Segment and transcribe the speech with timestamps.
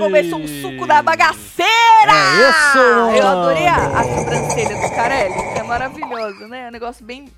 [0.00, 1.70] começou o suco da bagaceira!
[2.10, 2.78] É isso,
[3.18, 5.34] Eu adorei a, a sobrancelha do Carelli.
[5.56, 6.64] É maravilhoso, né?
[6.64, 7.28] É um negócio bem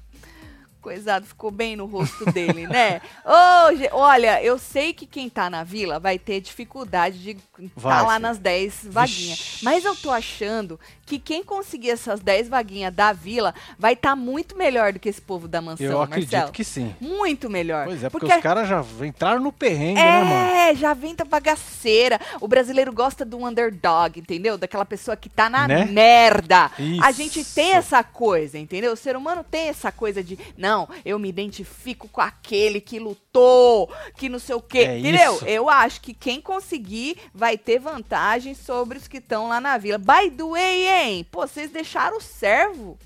[0.82, 3.00] coisado, ficou bem no rosto dele, né?
[3.92, 8.18] Olha, eu sei que quem tá na vila vai ter dificuldade de estar Vai, lá
[8.18, 9.58] nas 10 vaguinhas.
[9.62, 14.56] Mas eu tô achando que quem conseguir essas 10 vaguinhas da vila vai estar muito
[14.56, 16.52] melhor do que esse povo da mansão, Eu acredito Marcelo.
[16.52, 16.94] que sim.
[17.00, 17.84] Muito melhor.
[17.86, 20.32] Pois é, porque, os caras já entraram no perrengue, né, mano?
[20.52, 22.18] É, já vem da bagaceira.
[22.40, 24.56] O brasileiro gosta do underdog, entendeu?
[24.58, 25.84] Daquela pessoa que tá na Né?
[25.84, 26.70] merda.
[26.76, 27.12] A Isso.
[27.12, 28.92] gente tem essa coisa, entendeu?
[28.92, 30.71] O ser humano tem essa coisa de, não,
[31.04, 34.78] eu me identifico com aquele que lutou, que não sei o quê.
[34.78, 35.36] É entendeu?
[35.36, 35.44] isso.
[35.44, 39.98] Eu acho que quem conseguir vai ter vantagem sobre os que estão lá na vila.
[39.98, 41.26] By the way, hein?
[41.30, 42.98] Pô, vocês deixaram o servo.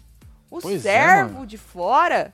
[0.50, 1.46] O Pois é, servo mano.
[1.46, 2.32] de fora.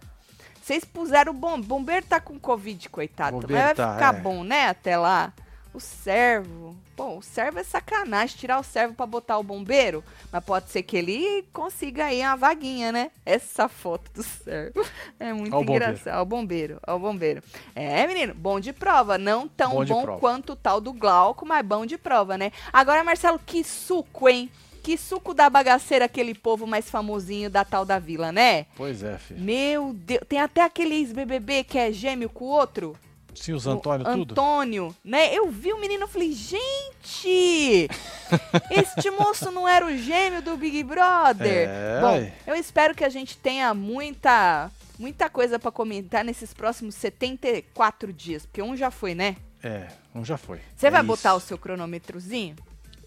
[0.62, 3.32] Vocês puseram o bom, bombeiro tá com Covid, coitado.
[3.40, 4.20] Bombeiro Mas vai tá, ficar é.
[4.20, 4.68] bom, né?
[4.68, 5.32] Até lá.
[5.74, 6.76] O servo.
[6.94, 8.36] Pô, o servo é sacanagem.
[8.36, 10.04] Tirar o servo pra botar o bombeiro.
[10.30, 13.10] Mas pode ser que ele consiga aí uma vaguinha, né?
[13.24, 14.84] Essa foto do servo
[15.18, 15.84] é muito Ó o bombeiro.
[15.84, 16.18] engraçado.
[16.18, 17.42] Ó o bombeiro, ó o bombeiro.
[17.74, 19.16] É, menino, bom de prova.
[19.16, 22.52] Não tão Bom bom, quanto o tal do Glauco, mas bom de prova, né?
[22.70, 24.50] Agora, Marcelo, que suco, hein?
[24.82, 28.66] Que suco da bagaceira aquele povo mais famosinho da tal da vila, né?
[28.76, 29.40] Pois é, filho.
[29.40, 32.94] Meu Deus, tem até aquele ex-BBB que é gêmeo com o outro.
[33.34, 34.32] Sim, os o Antônio, tudo.
[34.32, 35.34] Antônio, né?
[35.34, 37.88] Eu vi o menino e falei, gente,
[38.70, 41.68] este moço não era o gêmeo do Big Brother.
[41.68, 46.94] É, Bom, eu espero que a gente tenha muita, muita coisa pra comentar nesses próximos
[46.94, 49.36] 74 dias, porque um já foi, né?
[49.62, 50.60] É, um já foi.
[50.76, 51.06] Você É vai isso.
[51.08, 52.56] botar o seu cronômetrozinho?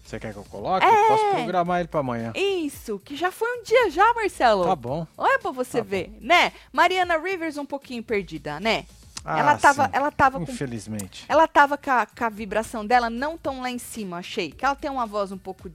[0.04, 0.86] Você quer que eu coloque?
[0.86, 1.08] É.
[1.08, 2.32] Posso programar ele pra amanhã.
[2.36, 4.64] Isso, que já foi um dia já, Marcelo.
[4.64, 5.04] Tá bom.
[5.18, 6.52] Olha pra você Tá ver, né?
[6.72, 8.86] Mariana Rivers um pouquinho perdida, né?
[9.28, 9.90] Ah, ela tava, sim.
[9.92, 11.24] ela tava com Infelizmente.
[11.28, 14.52] ela tava com a, com a vibração dela não tão lá em cima, achei.
[14.52, 15.68] Que ela tem uma voz um pouco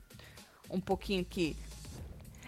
[0.69, 1.55] um pouquinho que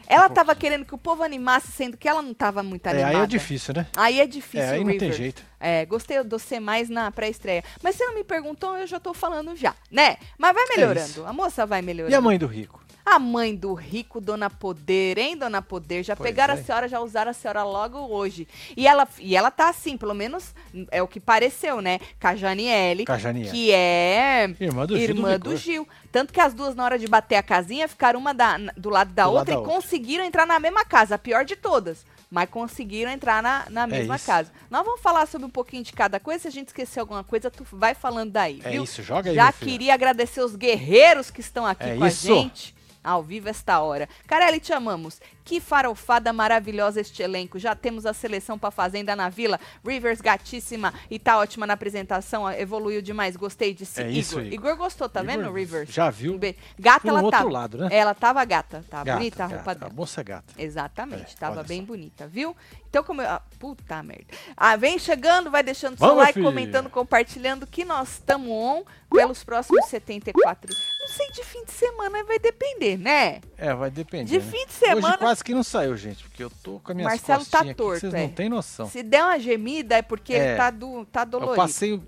[0.07, 2.91] ela Um tava querendo que o povo animasse, sendo que ela não tava muito É,
[2.91, 3.17] animada.
[3.17, 3.87] aí é difícil, né?
[3.95, 5.43] Aí é difícil, É, aí não tem jeito.
[5.59, 7.63] É, gostei do você mais na pré-estreia.
[7.81, 10.17] Mas você não me perguntou, eu já tô falando já, né?
[10.37, 11.25] Mas vai melhorando.
[11.25, 12.13] É a moça vai melhorando.
[12.13, 12.82] E a mãe do rico?
[13.05, 16.03] A mãe do rico, Dona Poder, hein, Dona Poder?
[16.03, 16.57] Já Pois pegaram é.
[16.59, 18.47] a senhora, já usaram a senhora logo hoje.
[18.77, 20.55] E ela, e ela tá assim, pelo menos
[20.89, 21.99] é o que pareceu, né?
[22.19, 23.49] Com a Janiele, Com a Janiele.
[23.51, 25.57] que é Irmã do Gil do irmã do Vigor.
[25.57, 25.87] Gil.
[26.13, 29.11] Tanto que as duas, na hora de bater a casinha, ficaram uma da- do lado
[29.13, 29.73] da Do lado outra da e outra.
[29.75, 32.05] conseguiram entrar na mesma casa, a pior de todas.
[32.31, 34.51] Mas conseguiram entrar na, na mesma É casa.
[34.69, 36.43] Nós vamos falar sobre um pouquinho de cada coisa.
[36.43, 38.83] Se a gente esquecer alguma coisa, tu vai falando daí, É viu?
[38.85, 42.31] isso, joga aí, Já queria agradecer os guerreiros que estão aqui É com isso.
[42.31, 42.75] a gente.
[43.03, 44.07] Ao vivo esta hora.
[44.25, 45.21] Carelli, te amamos.
[45.43, 47.59] Que farofada maravilhosa este elenco.
[47.59, 49.59] Já temos a seleção pra Fazenda na Vila.
[49.85, 52.49] Rivers, gatíssima e tá ótima na apresentação.
[52.51, 53.35] Evoluiu demais.
[53.35, 54.01] Gostei de si.
[54.01, 54.53] É isso, Igor.
[54.53, 54.75] Igor.
[54.77, 55.89] gostou, tá Igor, vendo, Rivers?
[55.91, 56.39] Já viu?
[56.79, 57.49] Gata, ela tava.
[57.49, 57.89] lado, né?
[57.91, 58.83] Ela tava gata.
[58.89, 59.79] Tá Gata, bonita a roupa gata.
[59.79, 59.91] dela.
[59.91, 60.53] A moça é gata.
[60.57, 61.87] Exatamente, É, tava bem só.
[61.87, 62.55] bonita, viu?
[62.89, 63.29] Então, como eu.
[63.29, 64.25] ah, puta merda.
[64.55, 66.45] Ah, vem chegando, vai deixando seu Vamos, like, filho.
[66.45, 70.73] comentando, compartilhando que nós estamos on pelos próximos 74.
[70.99, 73.41] Não sei, de fim de semana vai depender, né?
[73.57, 74.25] É, vai depender.
[74.25, 74.51] De né?
[74.51, 75.32] fim de semana.
[75.33, 77.95] Quase que não saiu, gente, porque eu tô com a minha Marcelo tá aqui, torto,
[77.95, 78.21] que vocês é.
[78.27, 78.88] não têm noção.
[78.89, 80.55] Se der uma gemida é porque ele É.
[80.55, 81.55] tá, do, tá Eu dolorido.
[81.55, 82.03] passei o-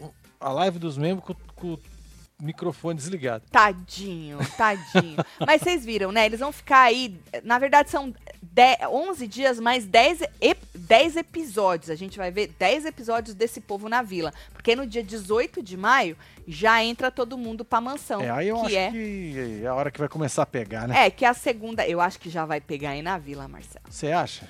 [0.00, 1.80] o- a live dos membros com, com o
[2.42, 3.44] microfone desligado.
[3.52, 5.16] Tadinho, tadinho.
[5.46, 6.26] Mas vocês viram, né?
[6.26, 7.20] Eles vão ficar aí.
[7.44, 8.12] Na verdade, são
[8.42, 10.58] 10, 11 dias mais 10, ep-
[10.90, 11.88] 10 episódios.
[11.88, 14.34] A gente vai ver 10 episódios desse povo na vila.
[14.52, 16.16] Porque no dia 18 de maio
[16.48, 18.20] já entra todo mundo pra mansão.
[18.20, 20.88] é, aí eu que acho é, que é a hora que vai começar a pegar,
[20.88, 21.06] né?
[21.06, 21.86] É, que a segunda.
[21.86, 23.84] Eu acho que já vai pegar aí na vila, Marcelo.
[23.88, 24.48] Você acha?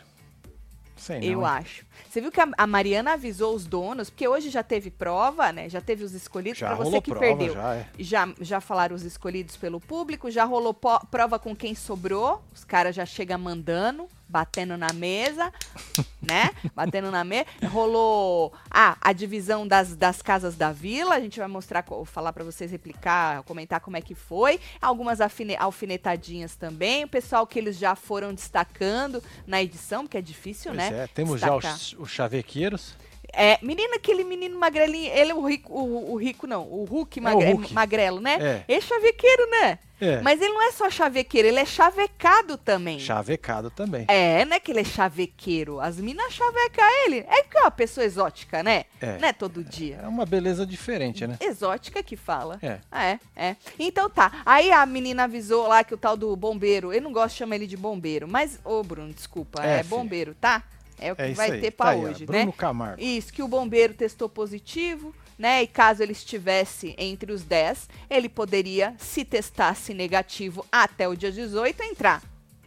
[0.96, 1.26] Sei não.
[1.26, 1.84] eu acho.
[2.08, 5.68] Você viu que a, Mariana avisou os donos, porque hoje já teve prova, né?
[5.68, 7.52] Já teve os escolhidos pra você que prova, perdeu.
[7.52, 7.86] já é.
[7.98, 12.96] Já, já falaram os escolhidos pelo público, já rolou prova com quem sobrou, os caras
[12.96, 15.52] já chegam mandando, batendo na mesa,
[16.22, 16.50] né?
[16.74, 17.46] Batendo na mesa.
[17.70, 22.44] Rolou ah, a divisão das, das casas da vila, a gente vai mostrar, falar pra
[22.44, 24.60] vocês replicar, comentar como é que foi.
[24.80, 25.18] Algumas
[25.58, 30.90] alfinetadinhas também, o pessoal que eles já foram destacando na edição, porque é difícil, Pois
[30.90, 31.04] né?
[31.04, 31.74] é, temos já destacar.
[31.74, 32.94] os, os chavequeiros.
[33.32, 37.18] É, menino, aquele menino magrelinho, ele é o rico, o, o rico não, o Hulk,
[37.18, 37.72] É o magre- Hulk.
[37.74, 38.38] magrelo, né?
[38.40, 38.64] É.
[38.68, 39.78] Ele é chavequeiro, né?
[40.00, 40.18] É.
[40.22, 42.98] Mas ele não é só chavequeiro, ele é chavecado também.
[42.98, 44.06] Chavecado também.
[44.08, 45.78] É, não é que ele é chavequeiro.
[45.78, 47.18] As minas chavecam ele.
[47.28, 48.84] É que é uma pessoa exótica, né?
[48.98, 49.18] É.
[49.18, 50.00] Não é todo dia.
[50.02, 51.36] É uma beleza diferente, né?
[51.38, 52.58] Exótica que fala.
[52.62, 52.78] É.
[52.90, 53.56] É, é.
[53.78, 54.40] Então tá.
[54.46, 57.56] Aí a menina avisou lá que o tal do bombeiro, eu não gosto de chamar
[57.56, 60.62] ele de bombeiro, mas, ô Bruno, desculpa, É, é, bombeiro, tá?
[61.00, 61.60] É o que É vai aí.
[61.60, 62.52] ter Tá pra aí, hoje, Bruno né?
[62.56, 63.02] Camargo.
[63.02, 65.62] Isso, que o bombeiro testou positivo, né?
[65.62, 71.32] E caso ele estivesse entre os 10, ele poderia, se testasse negativo até o dia
[71.32, 72.22] 18, entrar,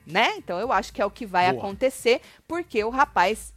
[0.05, 0.33] né?
[0.37, 1.59] Então eu acho que é o que vai Boa.
[1.63, 3.53] acontecer, porque o rapaz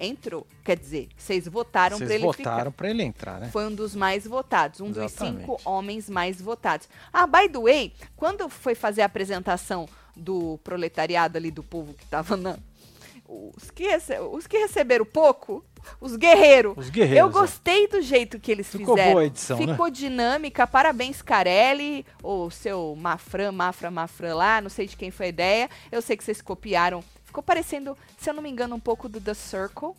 [0.00, 0.46] entrou.
[0.64, 3.48] Quer dizer, vocês votaram para ele votaram pra ele entrar, né?
[3.50, 5.40] Foi um dos mais votados, um dos Exatamente.
[5.40, 6.88] cinco homens mais votados.
[7.12, 12.04] Ah, by the way, quando foi fazer a apresentação do proletariado ali, do povo que
[12.06, 12.58] tava na.
[13.30, 15.62] Os que, rece- os que receberam pouco,
[16.00, 16.72] os guerreiros.
[16.78, 17.18] Os guerreiros.
[17.18, 17.28] Eu ó.
[17.40, 19.12] gostei do jeito que eles Ficou fizeram.
[19.12, 19.66] boa a edição, né?
[19.72, 20.66] Ficou dinâmica.
[20.66, 24.62] Parabéns, Carelli, ou seu Mafran, Mafra, Mafran lá.
[24.62, 25.70] Não sei de quem foi a ideia.
[25.92, 27.04] Eu sei que vocês copiaram.
[27.22, 29.90] Ficou parecendo, se eu não me engano, um pouco do The Circle.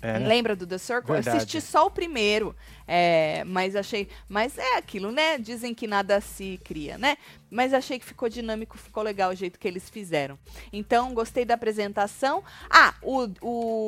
[0.00, 0.26] É, né?
[0.26, 1.10] Lembra do The Circle?
[1.10, 1.36] Eu Verdade.
[1.38, 4.08] assisti só o primeiro, é, mas achei.
[4.28, 5.38] Mas é aquilo, né?
[5.38, 7.16] Dizem que nada se cria, né?
[7.50, 10.36] Mas achei que ficou dinâmico, ficou legal o jeito que eles fizeram.
[10.72, 12.42] Então, gostei da apresentação.
[12.68, 13.28] Ah, o,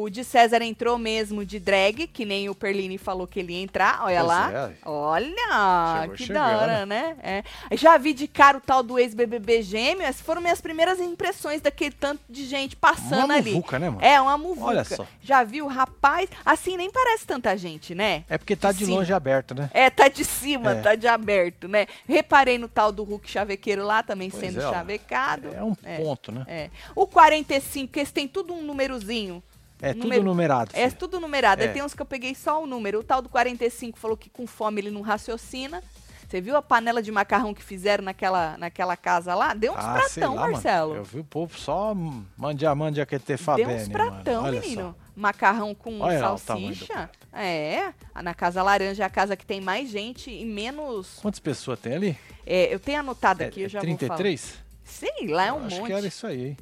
[0.04, 3.62] o de César entrou mesmo de drag, que nem o Perlini falou que ele ia
[3.62, 4.04] entrar.
[4.04, 4.52] Olha Pois lá.
[4.52, 4.75] é.
[4.88, 6.42] Olha, Chegou que chegando.
[6.44, 7.16] da hora, né?
[7.22, 7.42] É.
[7.76, 10.02] Já vi de cara o tal do ex-BBB gêmeo.
[10.06, 13.50] Essas foram minhas primeiras impressões daquele tanto de gente passando Uma ali.
[13.52, 14.04] muvuca, né, mano?
[14.04, 14.66] É, uma muvuca.
[14.69, 15.04] Olha só.
[15.20, 16.28] Já viu, rapaz?
[16.44, 18.25] Assim, nem parece tanta gente, né?
[18.28, 18.94] É porque tá de Sim.
[18.94, 19.71] longe aberto, né?
[19.75, 20.81] É, tá de cima, É.
[20.81, 21.87] tá de aberto, né?
[22.09, 25.49] Reparei no tal do Hulk chavequeiro lá, também Pois sendo é, chavecado.
[25.55, 25.97] É um É.
[25.99, 26.44] ponto, né?
[26.49, 26.71] É.
[26.94, 29.43] O 45, que esse tem tudo um númerozinho.
[29.83, 30.71] É tudo Número- numerado.
[30.73, 30.99] É filho.
[30.99, 31.62] tudo numerado.
[31.62, 31.69] É.
[31.69, 33.00] tem uns que eu peguei só o número.
[33.00, 35.83] O tal do 45 falou que com fome ele não raciocina.
[36.28, 39.55] Você viu a panela de macarrão que fizeram naquela, naquela casa lá?
[39.55, 40.88] Deu uns Ah, pratão, lá, Marcelo.
[40.90, 41.00] Mano.
[41.00, 41.94] Eu vi o povo só
[42.37, 44.61] mandia mandia que ter Deu fabene, uns pratão, mano.
[44.61, 44.82] Menino.
[44.99, 45.06] Só.
[45.14, 47.08] Macarrão com Olha salsicha.
[47.32, 47.93] É,
[48.23, 51.19] na Casa Laranja é a casa que tem mais gente e menos.
[51.23, 52.19] Quantas pessoas tem ali?
[52.44, 54.40] É, eu tenho anotado aqui, É- eu é já vou 33?
[54.50, 54.62] falar.
[54.84, 55.87] Sei lá, é um Eu Acho monte.
[55.87, 56.56] que era isso aí, hein?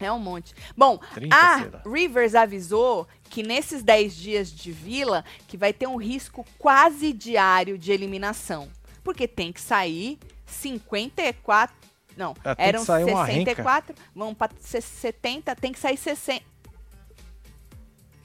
[0.00, 0.54] É um monte.
[0.76, 1.88] Bom, 30, a.
[1.88, 7.76] Rivers avisou que nesses 10 dias de vila que vai ter um risco quase diário
[7.76, 8.68] de eliminação.
[9.02, 11.76] Porque tem que sair 54.
[12.16, 16.44] Não, É, eram sair uma 64, vão para 70, tem que sair 60.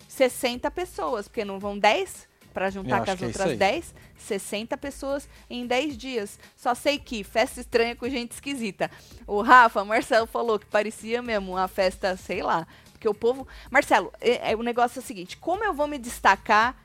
[0.08, 3.58] 60 pessoas, porque não vão 10 para juntar com as é outras aí.
[3.58, 6.40] 10, 60 pessoas em 10 dias.
[6.56, 8.92] Só sei que festa estranha com gente esquisita.
[9.26, 14.14] O Rafa, Marcelo falou que parecia mesmo uma festa, sei lá, porque o povo, Marcelo,
[14.22, 16.82] é, é, o negócio é o seguinte, como eu vou me destacar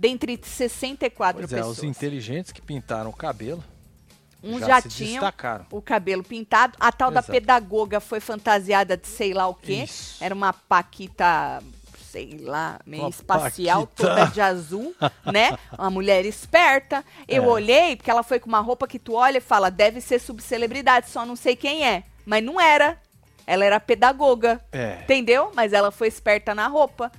[0.00, 1.78] dentre 64 Pois é, pessoas?
[1.78, 3.62] os inteligentes que pintaram o cabelo
[4.42, 5.66] Uns já, já tinham destacaram.
[5.70, 7.32] o cabelo pintado, a tal da Exato.
[7.32, 9.82] pedagoga foi fantasiada de sei lá o quê.
[9.84, 10.16] Isso.
[10.24, 11.62] Era uma paquita,
[12.10, 14.08] sei lá, meio Uma espacial, paquita.
[14.08, 14.94] toda de azul,
[15.30, 15.58] né?
[15.78, 17.04] Uma mulher esperta.
[17.28, 17.46] Eu É.
[17.48, 21.10] olhei, porque ela foi com uma roupa que tu olha e fala, deve ser subcelebridade,
[21.10, 22.04] só não sei quem é.
[22.24, 22.98] Mas não era.
[23.46, 25.00] Ela era pedagoga, É.
[25.02, 25.52] entendeu?
[25.54, 27.12] Mas ela foi esperta na roupa.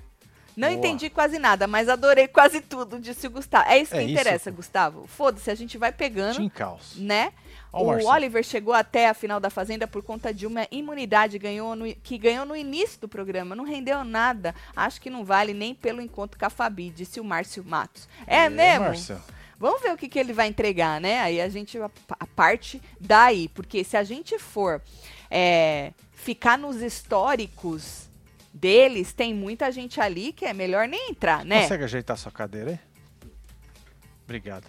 [0.56, 0.78] Não Boa.
[0.78, 3.70] entendi quase nada, mas adorei quase tudo, disse o Gustavo.
[3.70, 4.58] É isso que É isso, interessa, pô.
[4.58, 5.08] Gustavo.
[5.08, 6.96] Foda-se, a gente vai pegando Tim Caos.
[6.98, 7.32] né?
[7.74, 8.12] Ó o Marcelo.
[8.14, 12.18] Oliver chegou até a final da Fazenda por conta de uma imunidade ganhou no- que
[12.18, 13.56] ganhou no início do programa.
[13.56, 14.54] Não rendeu nada.
[14.76, 18.10] Acho que não vale nem pelo encontro com a Fabi, disse o Márcio Matos.
[18.28, 18.86] É, mesmo?
[18.88, 19.22] Marcelo.
[19.58, 21.22] Vamos ver o que, que ele vai entregar, né?
[21.22, 21.90] Aí a gente, a,
[22.20, 23.48] a parte daí.
[23.48, 24.82] Porque se a gente for
[25.30, 28.10] é, ficar nos históricos
[28.54, 31.62] deles, tem muita gente ali que é melhor nem entrar, né?
[31.64, 32.80] Consegue ajeitar sua cadeira aí?
[34.24, 34.66] Obrigado.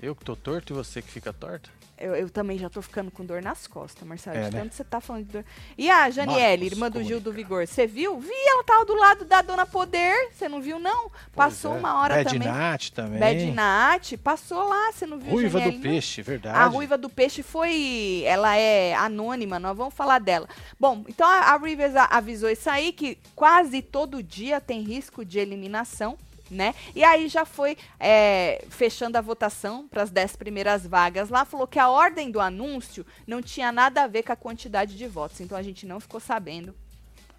[0.00, 1.70] Eu que tô torto e você que fica torto?
[1.98, 4.36] Eu, eu também já tô ficando com dor nas costas, Marcelo.
[4.36, 4.62] É, de né?
[4.62, 5.44] tanto você tá falando de dor.
[5.78, 7.32] E a Janiele, irmã do Gil do.
[7.32, 8.18] Vigor, você viu?
[8.18, 10.30] Vi, ela tava do lado da Dona Poder.
[10.32, 11.10] Você não viu, não?
[11.34, 11.86] Passou Pois é.
[11.86, 12.48] uma hora Bad também.
[12.48, 13.18] Nat também.
[13.18, 15.90] Bad Nat, passou lá, você não viu, Ruiva Janiele, do não?
[15.92, 16.58] Peixe, verdade.
[16.58, 18.22] A Ruiva do Peixe foi.
[18.24, 20.48] Ela é anônima, nós vamos falar dela.
[20.78, 25.38] Bom, então a, a Rivers avisou isso aí, que quase todo dia tem risco de
[25.38, 26.18] eliminação.
[26.50, 26.74] Né?
[26.94, 31.66] E aí já foi é, fechando a votação para as 10 primeiras vagas lá, falou
[31.66, 35.40] que a ordem do anúncio não tinha nada a ver com a quantidade de votos,
[35.40, 36.72] então a gente não ficou sabendo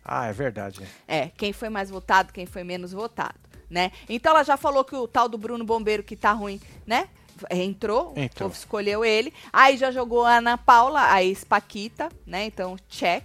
[0.04, 0.86] Ah, é verdade.
[1.08, 3.94] é, quem foi mais votado, quem foi menos votado, né?
[4.10, 7.08] Então ela já falou que o tal do Bruno Bombeiro que tá ruim, né?
[7.50, 8.50] Entrou, o Entrou.
[8.50, 9.32] povo escolheu ele.
[9.54, 12.46] Aí já jogou a Ana Paula, a ex-Paquita, né?
[12.46, 13.24] Então, check.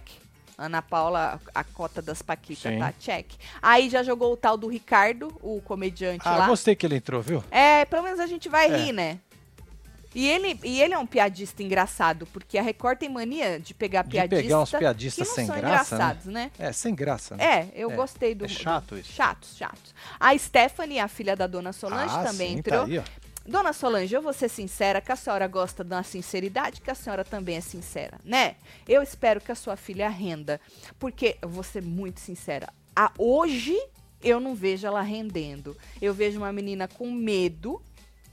[0.57, 2.79] Ana Paula, a cota das Paquitas, Sim.
[2.79, 2.93] tá?
[2.99, 3.31] Check.
[3.61, 6.47] Aí já jogou o tal do Ricardo, o comediante Ah, lá.
[6.47, 7.43] gostei que ele entrou, viu?
[7.49, 8.77] É, pelo menos a gente vai É.
[8.77, 9.19] rir, né?
[10.15, 14.03] E ele, e ele é um piadista engraçado, porque a Record tem mania de pegar
[14.03, 15.67] De piadistas pegar uns piadistas sem graça, né?
[15.67, 16.51] engraçados, né?
[16.59, 17.43] É, sem graça, né?
[17.43, 18.45] É, eu É, gostei do.
[18.45, 19.11] é chato isso.
[19.11, 19.95] Chatos, chatos.
[20.19, 22.81] A Stephanie, a filha da dona Solange, ah, também sim, entrou.
[22.81, 23.03] Tá aí, ó.
[23.45, 27.25] Dona Solange, eu vou ser sincera, que a senhora gosta da sinceridade, que a senhora
[27.25, 28.55] também é sincera, né?
[28.87, 30.61] Eu espero que a sua filha renda,
[30.97, 33.77] porque, eu vou ser muito sincera, a, hoje
[34.23, 35.75] eu não vejo ela rendendo.
[36.01, 37.81] Eu vejo uma menina com medo,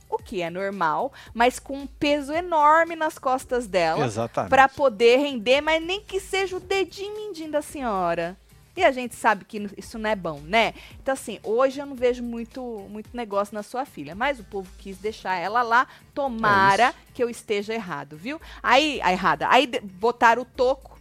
[0.09, 4.49] o que é normal, mas com um peso enorme nas costas dela Exatamente.
[4.49, 8.37] para poder render, mas nem que seja o dedinho mindinho da senhora.
[8.75, 10.73] E a gente sabe que isso não é bom, né?
[11.01, 14.69] Então, assim, hoje eu não vejo muito, muito negócio na sua filha, mas o povo
[14.77, 15.87] quis deixar ela lá.
[16.13, 18.39] Tomara É que eu esteja errado, viu?
[18.63, 19.47] Aí, a errada.
[19.49, 20.97] Aí botaram o Toco.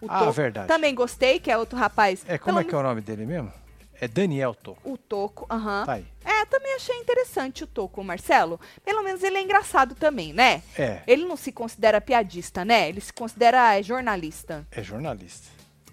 [0.00, 0.32] O Ah, Toco.
[0.32, 0.68] verdade.
[0.68, 2.24] Também gostei, que é outro rapaz.
[2.26, 3.52] É, como Pelo é que é o nome dele mesmo?
[4.00, 4.80] É Daniel Toco.
[4.90, 5.84] O Toco, aham.
[5.86, 6.04] Tá aí.
[6.24, 8.58] É, também achei interessante o Toco, Marcelo.
[8.84, 10.60] Pelo menos ele é engraçado também, né?
[10.76, 12.88] É, Ele não se considera piadista, né?
[12.88, 14.66] Ele se considera é, jornalista.
[14.72, 15.48] é jornalista.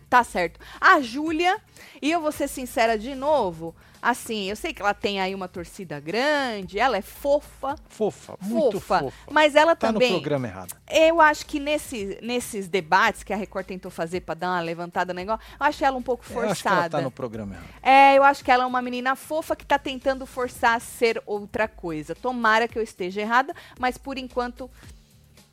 [0.09, 0.59] Tá certo.
[0.81, 1.57] A Júlia,
[2.01, 5.47] e eu vou ser sincera de novo, assim, eu sei que ela tem aí uma
[5.47, 9.31] torcida grande, ela é fofa, Fofa, muito fofa, fofa.
[9.31, 10.13] mas ela Tá no também.
[10.13, 10.75] programa errado.
[10.89, 15.13] Eu acho que nesse, nesses debates que a Record tentou fazer pra dar uma levantada
[15.13, 16.97] no negócio, eu acho ela um pouco Eu acho que ela forçada.
[16.97, 17.67] tá no programa errado.
[17.83, 21.21] É, eu acho que ela é uma menina fofa que tá tentando forçar a ser
[21.25, 22.15] outra coisa.
[22.15, 24.71] Tomara que eu esteja errada, mas por enquanto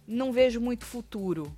[0.07, 1.53] não vejo muito futuro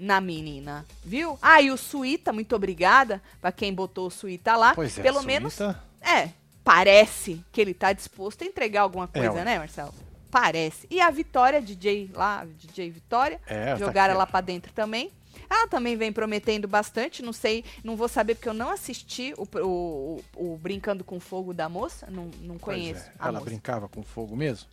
[0.00, 1.38] na menina, viu?
[1.42, 4.74] Ah, e o Suíta, muito obrigada pra quem botou o Suíta lá.
[4.74, 5.60] Pois é, Pelo Suíta- menos,
[6.00, 6.30] é,
[6.64, 9.44] parece que ele tá disposto a entregar alguma É, coisa, ué.
[9.44, 9.92] né, Marcelo?
[10.30, 10.86] Parece.
[10.90, 14.26] E a Vitória, DJ lá, DJ Vitória, É, tá jogaram aqui, lá ó.
[14.26, 15.10] pra dentro também.
[15.48, 19.42] Ela também vem prometendo bastante, não sei, não vou saber porque eu não assisti o,
[19.58, 23.12] o- o- Brincando com Fogo da moça, não, não Pois conheço é.
[23.18, 23.44] Ela moça.
[23.44, 24.68] brincava com fogo mesmo?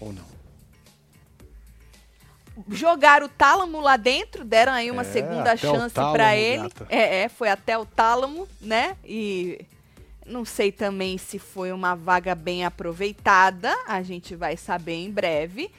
[0.00, 0.37] Ou não?
[2.68, 6.70] Jogaram o tálamo lá dentro, deram aí uma É, segunda chance pra ele.
[6.88, 8.96] É, é, foi até o tálamo, né?
[9.04, 9.64] E
[10.26, 15.70] não sei também se foi uma vaga bem aproveitada, a gente vai saber em breve.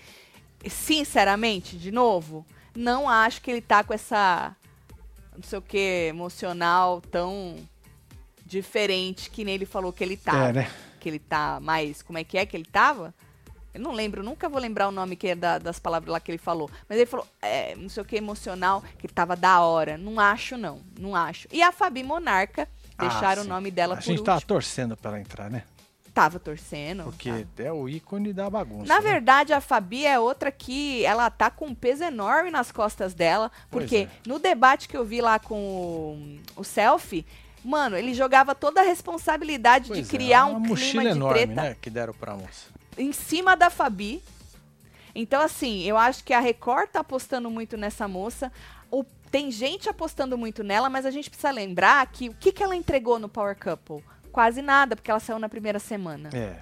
[0.67, 2.45] Sinceramente, de novo,
[2.75, 4.55] não acho que ele tá com essa
[5.35, 7.55] não sei o que emocional tão
[8.45, 10.49] diferente que nem ele falou que ele tava.
[10.49, 10.71] É, né?
[10.99, 13.13] Que ele tá mais, como é que é que ele tava?
[13.73, 16.31] Eu não lembro, nunca vou lembrar o nome que é da- das palavras lá que
[16.31, 16.69] ele falou.
[16.87, 19.97] Mas ele falou, é, não sei o que, emocional, que tava da hora.
[19.97, 20.81] Não acho, não.
[20.99, 21.47] Não acho.
[21.51, 24.25] E a Fabi Monarca, deixaram Ah, o nome dela A por gente último.
[24.25, 25.63] tava torcendo pra ela entrar, né?
[26.13, 27.03] Tava torcendo.
[27.03, 27.63] Porque tá.
[27.63, 28.87] é o ícone da bagunça.
[28.87, 29.01] Na né?
[29.01, 33.51] verdade, a Fabi é outra que ela tá com um peso enorme nas costas dela.
[33.69, 34.09] Porque é.
[34.27, 37.25] no debate que eu vi lá com o, o selfie,
[37.63, 41.37] mano, ele jogava toda a responsabilidade Pois de é, criar uma um clima de enorme,
[41.45, 41.77] treta né?
[41.79, 42.78] Que deram pra moça.
[42.99, 44.21] Em cima da Fabi.
[45.15, 48.51] Então, assim, eu acho que a Record tá apostando muito nessa moça.
[48.91, 52.61] O- tem gente apostando muito nela, mas a gente precisa lembrar que o que, que
[52.63, 54.03] ela entregou no Power Couple?
[54.31, 56.29] Quase nada, porque ela saiu na primeira semana.
[56.33, 56.57] É.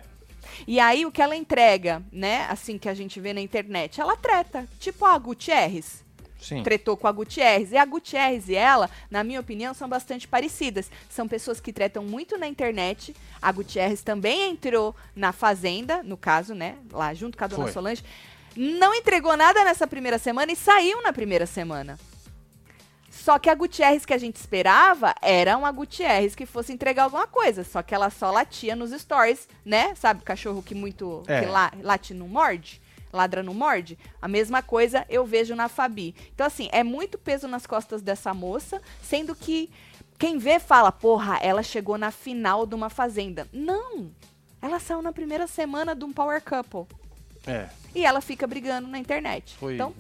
[0.65, 4.15] E aí, o que ela entrega, né, assim que a gente vê na internet, ela
[4.15, 4.65] treta.
[4.79, 6.06] Tipo a Gutierrez
[6.39, 6.63] Sim.
[6.63, 7.72] tretou com a Gutierrez.
[7.72, 10.89] E a Gutierrez e ela, na minha opinião, são bastante parecidas.
[11.10, 13.15] São pessoas que tretam muito na internet.
[13.41, 16.77] A Gutierrez também entrou na Fazenda, no caso, né?
[16.91, 17.72] Lá junto com a dona Foi.
[17.72, 18.03] Solange.
[18.56, 22.00] Não entregou nada nessa primeira semana e saiu na primeira semana.
[23.10, 27.27] Só que a Gutierrez que a gente esperava era uma Gutierrez que fosse entregar alguma
[27.27, 27.63] coisa.
[27.63, 29.94] Só que ela só latia nos stories, né?
[29.96, 31.24] Sabe, cachorro que muito.
[31.27, 31.41] É.
[31.41, 32.82] que la- late não morde?
[33.12, 33.98] Ladra não morde?
[34.22, 36.16] A mesma coisa eu vejo na Fabi.
[36.34, 39.70] Então, assim, é muito peso nas costas dessa moça, sendo que
[40.18, 43.48] quem vê fala, porra, ela chegou na final de uma fazenda.
[43.54, 44.12] Não!
[44.62, 46.88] Ela saiu na primeira semana de um Power Couple.
[47.46, 47.70] É.
[47.94, 49.56] E ela fica brigando na internet.
[49.56, 49.94] Foi Então,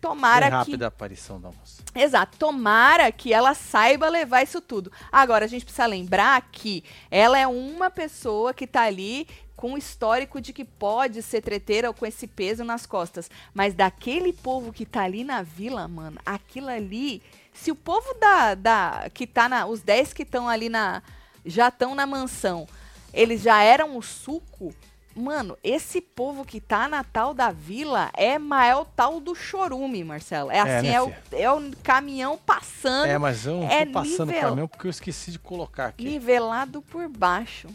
[0.00, 0.52] bem tomara que.
[0.52, 1.82] rápida a aparição da moça.
[1.94, 4.90] Exato, tomara que ela saiba levar isso tudo.
[5.10, 9.26] Agora, a gente precisa lembrar que ela é uma pessoa que tá ali
[9.60, 13.30] com o histórico de que pode ser treteira ou com esse peso nas costas.
[13.52, 17.22] Mas daquele povo que tá ali na vila, mano, aquilo ali.
[17.52, 18.54] Se o povo da.
[18.54, 19.66] da que tá na.
[19.66, 21.02] Os 10 que estão ali na.
[21.44, 22.66] Já estão na mansão.
[23.12, 24.74] Eles já eram o suco.
[25.14, 30.50] Mano, esse povo que tá na tal da vila é maior tal do chorume, Marcelo.
[30.50, 33.84] É É, assim, né, é, o, é o caminhão passando, É, mas eu não é
[33.84, 36.04] tô passando nível- pra mim porque eu esqueci de colocar aqui.
[36.04, 37.68] nivelado por baixo.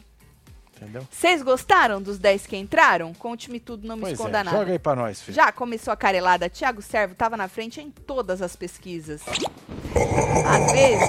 [0.78, 1.08] Entendeu?
[1.10, 3.14] Vocês gostaram dos 10 que entraram?
[3.14, 4.58] Conte-me tudo, não me Pois esconda é, nada.
[4.58, 5.34] joga aí pra nós, filho.
[5.36, 6.50] Já começou a carelada.
[6.50, 9.22] Tiago Servo tava na frente em todas as pesquisas.
[9.26, 11.08] Às vezes,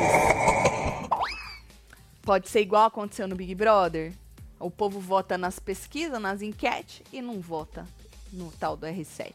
[2.22, 4.12] pode ser igual aconteceu no Big Brother.
[4.58, 7.86] O povo vota nas pesquisas, nas enquetes e não vota
[8.32, 9.32] no tal do R7.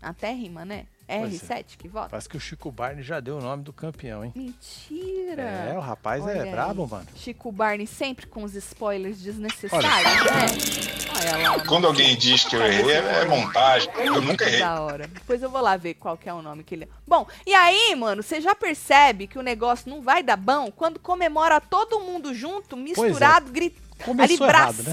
[0.00, 0.86] Até rima, né?
[1.08, 2.10] É Pois R7 que vota?
[2.10, 4.32] Parece que o Chico Barney já deu o nome do campeão, hein?
[4.36, 5.42] Mentira!
[5.42, 6.50] É, o rapaz Olha é aí.
[6.50, 7.06] brabo, mano.
[7.16, 11.08] Chico Barney sempre com os spoilers desnecessários, né?
[11.18, 11.64] Olha lá.
[11.64, 13.90] Quando alguém diz que eu errei, é montagem.
[13.96, 14.60] Eu nunca errei.
[14.60, 15.08] Da hora.
[15.08, 16.88] Depois eu vou lá ver qual que é o nome que ele é.
[17.06, 21.00] Bom, e aí, mano, você já percebe que o negócio não vai dar bom quando
[21.00, 23.74] comemora todo mundo junto, misturado, gri-
[24.04, 24.90] Começou ali errado, né?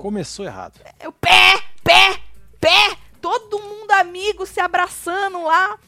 [0.00, 0.80] Começou errado.
[0.98, 2.20] É o pé, pé,
[2.60, 2.96] pé.
[3.20, 5.78] Todo mundo amigo se abraçando lá.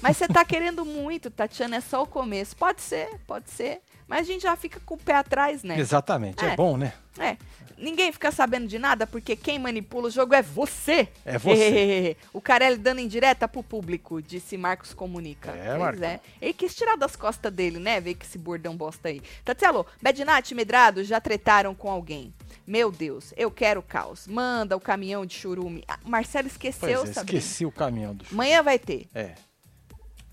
[0.00, 2.56] Mas você tá querendo muito, Tatiana, é só o começo.
[2.56, 3.80] Pode ser, pode ser.
[4.08, 5.78] Mas a gente já fica com o pé atrás, né?
[5.78, 6.44] Exatamente.
[6.44, 6.50] É.
[6.50, 6.56] É.
[6.56, 6.92] bom, né?
[7.18, 7.36] É.
[7.78, 11.08] Ninguém fica sabendo de nada, porque quem manipula o jogo é você.
[11.24, 12.16] É você.
[12.32, 15.50] o Carelli dando indireta pro público, disse Marcos Comunica.
[15.50, 16.08] É, Marcão.
[16.08, 16.20] é.
[16.40, 18.00] Ele quis tirar das costas dele, né?
[18.00, 19.20] Ver que esse bordão bosta aí.
[19.44, 22.32] Tatielo, Bedinat e Medrado já tretaram com alguém.
[22.66, 24.26] Meu Deus, eu quero caos.
[24.26, 25.84] Manda o caminhão de churume.
[25.86, 27.38] Ah, Marcelo esqueceu, Pois é, Sabrina.
[27.38, 28.34] esqueci o caminhão do chute.
[28.34, 29.06] Amanhã vai ter.
[29.14, 29.34] É.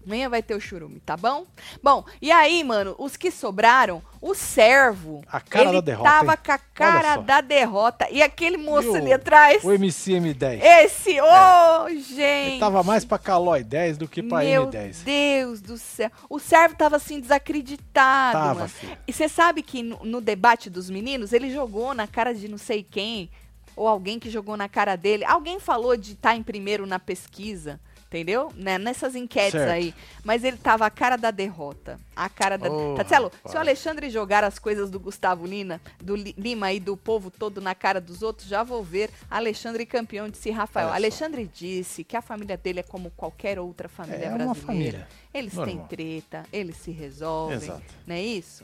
[0.05, 1.45] Amanhã vai ter o churume, tá bom?
[1.81, 5.21] Bom, e aí, mano, os que sobraram, o servo.
[5.27, 6.37] A cara ele da derrota, tava hein?
[6.45, 8.07] com a cara da derrota.
[8.11, 9.63] E aquele moço E o- ali atrás.
[9.63, 10.61] O MCM10.
[10.61, 12.19] Esse, ô, gente.
[12.51, 15.03] Ele tava mais pra Calói 10 do que pra Meu M10.
[15.03, 16.11] Deus do céu.
[16.29, 18.69] O servo tava assim desacreditado, Tava, mano.
[18.69, 18.97] filho.
[19.07, 22.57] E você sabe que no, no debate dos meninos, ele jogou na cara de não
[22.57, 23.29] sei quem,
[23.75, 25.23] ou alguém que jogou na cara dele.
[25.25, 27.79] Alguém falou de estar em primeiro na pesquisa,
[28.17, 28.51] entendeu?
[28.55, 28.77] Né?
[28.77, 29.71] Nessas enquetes Certo.
[29.71, 29.93] aí.
[30.23, 31.99] Mas ele tava a cara da derrota.
[32.15, 32.71] A cara da.
[32.71, 36.79] Ô, Tatielo, se o Alexandre jogar as coisas do Gustavo Lima, do Li- Lima e
[36.79, 40.87] do povo todo na cara dos outros, já vou ver Alexandre campeão, disse Rafael.
[40.87, 40.95] Olha só.
[40.97, 44.65] Alexandre disse que a família dele é como qualquer outra família É uma brasileira.
[44.67, 45.07] família.
[45.33, 45.75] Eles Normal.
[45.75, 47.57] têm treta, eles se resolvem.
[47.57, 47.81] Exato.
[48.05, 48.63] Não é isso?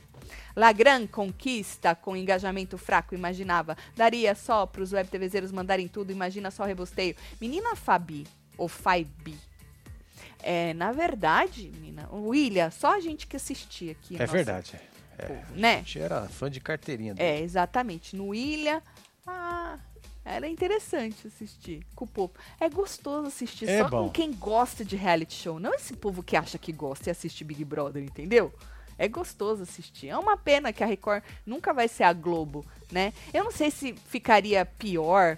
[0.55, 3.75] Lagran conquista com engajamento fraco, imaginava.
[3.95, 7.15] Daria só para os web TVzeiros mandarem tudo, imagina só o rebosteio.
[7.41, 8.27] Menina Fabi,
[8.59, 9.37] ou Faibi.
[10.41, 14.15] É, na verdade, menina, o William, só a gente que assistia aqui.
[14.15, 14.79] É nossa, verdade.
[15.17, 15.25] É.
[15.25, 15.77] povo, A né?
[15.79, 17.27] gente era fã de carteirinha dele.
[17.27, 18.15] É, exatamente.
[18.15, 18.81] No Ilha,
[19.27, 19.77] ah,
[20.23, 22.33] era interessante assistir com o povo.
[22.59, 24.05] É gostoso assistir É só bom.
[24.05, 25.59] com quem gosta de reality show.
[25.59, 28.53] Não esse povo que acha que gosta e assiste Big Brother, entendeu?
[28.97, 30.07] É gostoso assistir.
[30.09, 33.13] É uma pena que a Record nunca vai ser a Globo, né?
[33.33, 35.37] Eu não sei se ficaria pior.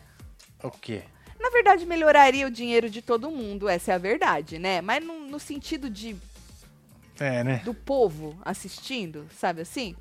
[0.63, 1.03] O quê?
[1.51, 4.79] Na verdade, melhoraria o dinheiro de todo mundo, essa é a verdade, né?
[4.79, 6.15] Mas no, no sentido de
[7.19, 7.57] É, né?
[7.65, 9.93] do povo assistindo, sabe assim?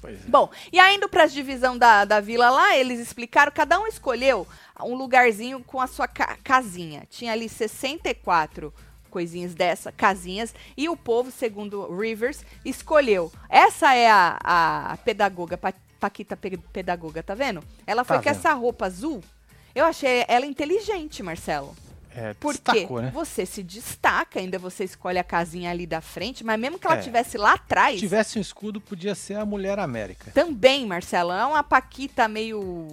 [0.00, 0.28] Pois é.
[0.28, 4.46] Bom, e ainda para as divisão da, da vila lá, eles explicaram, cada um escolheu
[4.80, 7.02] um lugarzinho com a sua ca- casinha.
[7.10, 8.72] Tinha ali 64
[9.10, 13.30] coisinhas dessa, casinhas, e o povo, segundo Rivers, escolheu.
[13.48, 14.38] Essa é a,
[14.92, 17.62] a pedagoga, Pa- Paquita Pe- Pedagoga, tá vendo?
[17.86, 18.38] Ela foi Tá com vendo.
[18.38, 19.20] essa roupa azul.
[19.74, 21.74] Eu achei ela inteligente, Marcelo.
[22.14, 23.10] É, Porque destacou, né?
[23.14, 26.96] você se destaca, ainda você escolhe a casinha ali da frente, mas mesmo que ela
[26.96, 26.98] É.
[26.98, 30.30] estivesse lá atrás, Se tivesse um escudo, podia ser a Mulher América.
[30.32, 32.86] também, Marcelo, é uma paquita meio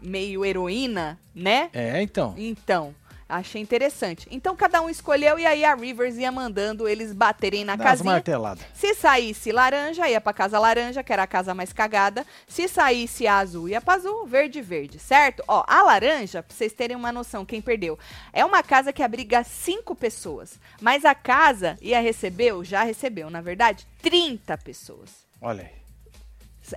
[0.00, 1.68] meio heroína, né?
[1.72, 2.34] É, então.
[2.36, 2.92] Então,
[3.28, 4.26] achei interessante.
[4.30, 7.90] Então cada um escolheu e aí a Rivers ia mandando eles baterem na Dá umas
[7.98, 8.12] casinha.
[8.14, 8.64] marteladas.
[8.74, 12.26] Se saísse laranja, ia pra casa laranja, que era a casa mais cagada.
[12.46, 15.42] Se saísse azul, ia pra azul, verde, verde, certo?
[15.48, 17.98] Ó, a laranja, pra vocês terem uma noção, quem perdeu,
[18.32, 20.58] é uma casa que abriga cinco pessoas.
[20.80, 25.10] Mas a casa ia receber, ou já recebeu, na verdade, 30 pessoas.
[25.40, 25.81] Olha aí.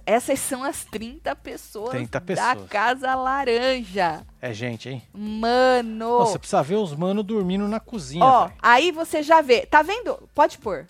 [0.05, 2.69] Essas são as 30 pessoas, 30 da pessoas.
[2.69, 4.25] Casa Laranja.
[4.41, 5.03] É gente, hein?
[5.13, 6.19] Mano!
[6.19, 8.23] Nossa, precisa ver os manos dormindo na cozinha.
[8.25, 8.57] Ó, velho.
[8.61, 9.65] aí você já vê.
[9.65, 10.27] Tá vendo?
[10.33, 10.87] Pode pôr.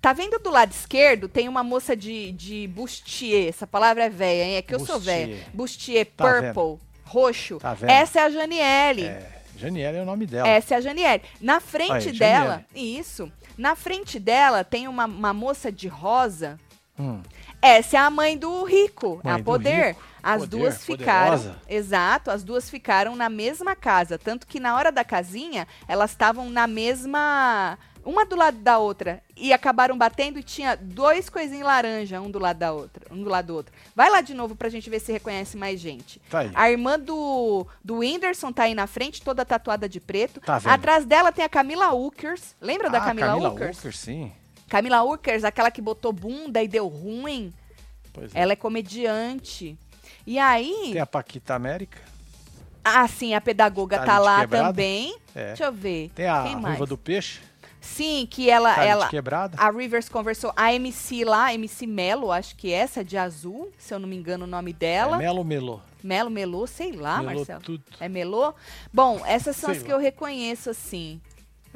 [0.00, 1.28] Tá vendo do lado esquerdo?
[1.28, 3.48] Tem uma moça de, de bustier.
[3.48, 4.54] Essa palavra é velha, hein?
[4.56, 5.26] É que eu sou Bustier.
[5.28, 5.46] velha.
[5.52, 7.58] Bustier, Tá purple, roxo.
[7.58, 7.90] Tá vendo?
[7.90, 9.04] Essa é a Janiele.
[9.06, 10.46] É, Janiela é o nome dela.
[10.48, 11.22] Essa é a Janiele.
[11.40, 13.32] Na frente Aí, dela, isso.
[13.58, 16.58] Na frente dela tem uma, uma moça de rosa.
[16.98, 17.20] Hum.
[17.60, 19.86] Essa é a mãe do Rico, Mãe a Poder.
[19.88, 21.36] Rico, As Poder, duas ficaram.
[21.38, 21.56] poderosa.
[21.68, 24.18] Exato, as duas ficaram na mesma casa.
[24.18, 27.78] Tanto que na hora da casinha, elas estavam na mesma.
[28.04, 29.20] Uma do lado da outra.
[29.36, 33.04] E acabaram batendo e tinha dois coisinhos laranja, um do lado da outra.
[33.10, 33.72] Um do lado do outro.
[33.96, 36.20] Vai lá de novo pra gente ver se reconhece mais gente.
[36.30, 36.50] Tá aí.
[36.54, 40.40] A irmã do, do Whindersson tá aí na frente, toda tatuada de preto.
[40.40, 40.60] Tá?
[40.66, 42.54] Atrás dela tem a Camila Ukers.
[42.60, 43.76] Lembra da Ah, Camila, Camila Ukers?
[43.78, 44.32] Walker, sim.
[44.68, 47.52] Camila Ukers, aquela que botou bunda e deu ruim.
[48.12, 48.40] Pois é.
[48.40, 49.78] Ela é comediante.
[50.26, 51.98] E aí, Tem a Paquita América.
[52.84, 54.68] ah, sim, a pedagoga Tá tá de lá quebrada?
[54.68, 55.16] também.
[55.34, 55.48] É.
[55.48, 56.10] Deixa eu ver.
[56.14, 56.40] Tem a?
[56.42, 57.40] Ruiva do Peixe.
[57.80, 59.56] Sim, que ela, Cara ela quebrada.
[59.60, 64.00] a Rivers conversou, a MC lá, MC Melo, acho que essa de azul, se eu
[64.00, 65.18] não me engano o nome É dela.
[65.18, 65.80] Melo Melô.
[66.02, 67.60] Melo, Melô, sei lá, Melô Marcelo.
[67.62, 67.84] tudo.
[68.00, 68.52] É Melô?
[68.92, 69.86] Bom, essas são Sei as lá.
[69.86, 71.20] que eu reconheço assim.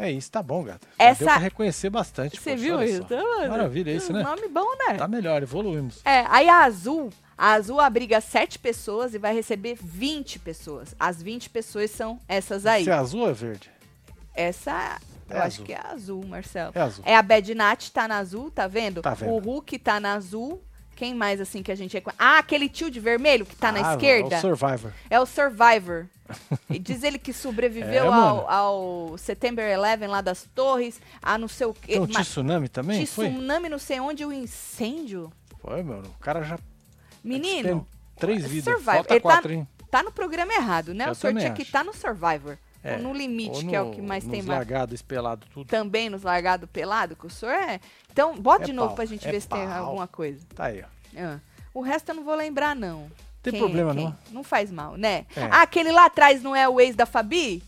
[0.03, 0.87] É isso, tá bom, gata.
[0.99, 2.41] Já Essa- Deu pra reconhecer bastante.
[2.41, 3.05] Você viu isso?
[3.07, 3.49] só.
[3.49, 4.23] Maravilha, é isso, né?
[4.23, 4.95] Nome bom, né?
[4.95, 6.01] Tá melhor, evoluímos.
[6.07, 10.95] É, aí a Azul, a Azul abriga sete pessoas e vai receber 20 pessoas.
[10.99, 12.85] As 20 pessoas são essas aí.
[12.85, 13.71] Se é azul ou é verde?
[14.35, 15.65] Essa, É eu acho azul.
[15.67, 16.73] que é azul, Marcelo.
[16.75, 17.05] É azul.
[17.07, 19.03] É a Bad Nat tá na azul, tá vendo?
[19.03, 19.33] Tá vendo.
[19.33, 20.63] O Hulk tá na azul.
[21.01, 21.97] Quem mais, assim, que a gente...
[22.19, 24.35] Ah, aquele tio de vermelho que tá na Ah, esquerda.
[24.35, 24.93] É o Survivor.
[25.09, 26.07] É o Survivor.
[26.69, 31.49] E diz ele que sobreviveu É, ao, ao September 11 lá das torres, a não
[31.49, 31.99] sei o quê.
[31.99, 33.03] Um mas- tsunami também?
[33.03, 35.33] Tsunami não sei onde, o incêndio.
[35.63, 36.07] Foi, mano.
[36.07, 36.59] O cara já
[37.25, 37.87] Menino,
[38.17, 38.65] três vidas.
[38.75, 38.95] Survivor.
[38.97, 39.67] Falta Ele tá- quatro, hein?
[39.91, 41.07] tá no programa errado, né?
[41.07, 41.73] Eu o sorte também aqui acho.
[41.73, 42.59] tá no Survivor.
[42.83, 44.47] É, no limite, Ou que é o no- que mais tem mais.
[44.47, 45.67] largado, espelado, tudo.
[45.67, 47.79] Também nos largado pelado, que o senhor é.
[48.11, 49.85] Então, bota É de novo pau, pra gente é ver se tem pau.
[49.85, 50.47] alguma coisa.
[50.55, 50.87] Tá aí, ó.
[51.19, 51.39] Ah.
[51.75, 53.11] O resto eu não vou lembrar, não.
[53.43, 54.05] Tem Quem é problema, quem?
[54.05, 54.17] não.
[54.31, 55.27] Não faz mal, né?
[55.37, 55.43] É.
[55.51, 57.63] Ah, aquele lá atrás não é o ex da Fabi?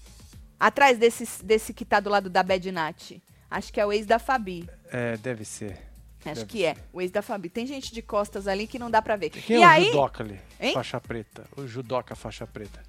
[0.59, 3.13] Atrás desse, desse que tá do lado da Bad Nat.
[3.51, 4.69] Acho que é o ex da Fabi.
[4.91, 5.73] É, deve ser.
[6.25, 6.77] Acho Deve que é.
[6.93, 7.49] O ex da Fabi.
[7.49, 9.29] Tem gente de costas ali que não dá pra ver.
[9.31, 9.85] Quem e é o aí.
[9.87, 10.41] judoca ali?
[10.61, 10.73] Hein?
[10.73, 11.45] Faixa preta.
[11.57, 12.81] O judoca faixa preta.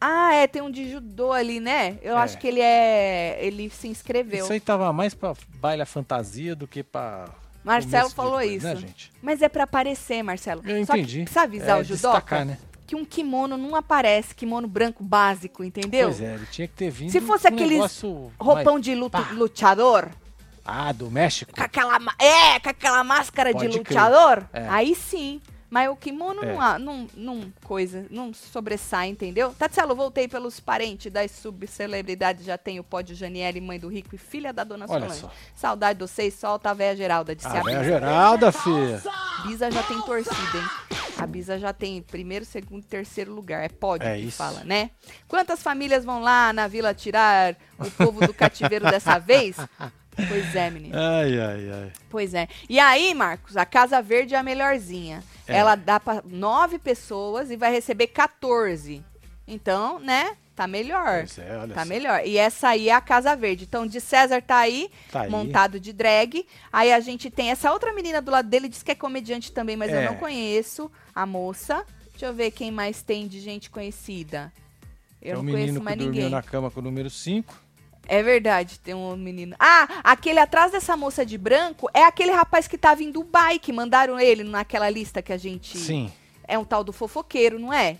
[0.00, 1.98] Ah, é, tem um de judô ali, né?
[2.02, 2.20] Eu É.
[2.22, 3.38] acho que ele é.
[3.40, 4.44] Ele se inscreveu.
[4.44, 7.26] Isso aí tava mais pra baile fantasia do que pra.
[7.62, 8.66] Marcelo de falou coisa, isso.
[8.66, 9.12] Né, gente?
[9.20, 10.62] Mas é pra aparecer, Marcelo.
[10.64, 11.20] Eu Só entendi.
[11.20, 12.56] precisa avisar É o judoca destacar, né?
[12.86, 16.08] que um kimono não aparece, kimono branco básico, entendeu?
[16.08, 17.12] Pois é, ele tinha que ter vindo.
[17.12, 19.28] Se fosse um negócio Roupão mais- de luto, pá.
[19.32, 20.08] luteador,
[20.64, 21.52] Ah, do México?
[21.54, 23.78] com aquela, é, com aquela máscara de Pode crer.
[23.78, 24.66] luteador, É.
[24.68, 25.40] aí sim.
[25.70, 26.52] Mas o kimono É.
[26.52, 29.54] não, há- não, não coisa, não sobressai, entendeu?
[29.56, 32.44] Tatselo, voltei pelos parentes das subcelebridades.
[32.44, 35.20] Já tenho o pódio Janiele, mãe do Rico e filha da dona Olha Solange.
[35.20, 35.30] só.
[35.54, 37.84] Saudade de vocês, solta a véia Geralda, disse a velho Bisa.
[37.84, 39.02] Geralda, filha.
[39.46, 40.98] Bisa já tem torcida, hein?
[41.18, 43.62] A Bisa já tem primeiro, segundo, terceiro lugar.
[43.62, 44.38] É pódio É que isso.
[44.38, 44.90] fala, né?
[45.28, 49.54] Quantas famílias vão lá na vila tirar o povo do cativeiro dessa vez?
[50.28, 50.96] Pois é, menino.
[50.98, 51.92] Ai, ai, ai.
[52.10, 52.48] Pois é.
[52.68, 55.22] E aí, Marcos, a Casa Verde é a melhorzinha.
[55.50, 55.56] É.
[55.58, 59.02] Ela dá pra nove pessoas e vai receber 14.
[59.46, 60.36] Então, né?
[60.54, 61.24] Tá melhor.
[61.38, 62.22] É, Tá melhor.
[62.24, 63.64] E essa aí é a Casa Verde.
[63.64, 65.30] Então, de César tá aí, Tá aí.
[65.30, 66.46] montado de drag.
[66.72, 69.74] Aí a gente tem essa outra menina do lado dele, diz que é comediante também,
[69.76, 70.06] mas eu É.
[70.06, 71.84] não conheço a moça.
[72.10, 74.52] Deixa eu ver quem mais tem de gente conhecida.
[75.22, 76.28] Eu é o não menino conheço mais ninguém.
[76.28, 77.54] na cama com o número 5.
[78.06, 79.54] É verdade, tem um menino.
[79.58, 83.72] Ah, aquele atrás dessa moça de branco é aquele rapaz que tava em Dubai, que
[83.72, 85.78] mandaram ele naquela lista que a gente.
[85.78, 86.12] Sim.
[86.46, 87.98] É um tal do fofoqueiro, não é?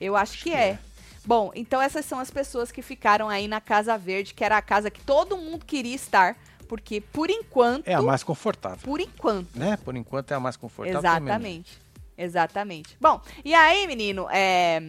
[0.00, 0.68] Eu acho, que, que é.
[0.70, 0.78] é.
[1.24, 4.62] Bom, então essas são as pessoas que ficaram aí na Casa Verde, que era a
[4.62, 7.86] casa que todo mundo queria estar, porque por enquanto.
[7.86, 8.80] É a mais confortável.
[8.82, 9.54] Por enquanto.
[9.54, 9.76] Né?
[9.76, 10.98] Por enquanto é a mais confortável.
[10.98, 11.78] Exatamente.
[12.16, 12.96] Exatamente.
[13.00, 14.80] Bom, e aí, menino, é,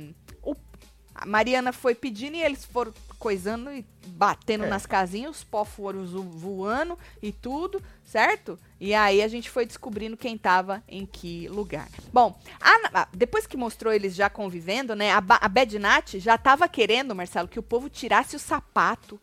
[1.14, 4.68] a Mariana foi pedindo e eles foram coisando e batendo É.
[4.68, 8.60] nas casinhas, os pó foram voando e tudo, certo?
[8.82, 11.88] E aí a gente foi descobrindo quem tava em que lugar.
[12.12, 16.38] Bom, a- a- depois que mostrou eles já convivendo, né, a, a Bad Nat já
[16.38, 19.18] tava querendo, Marcelo, que o povo tirasse o sapato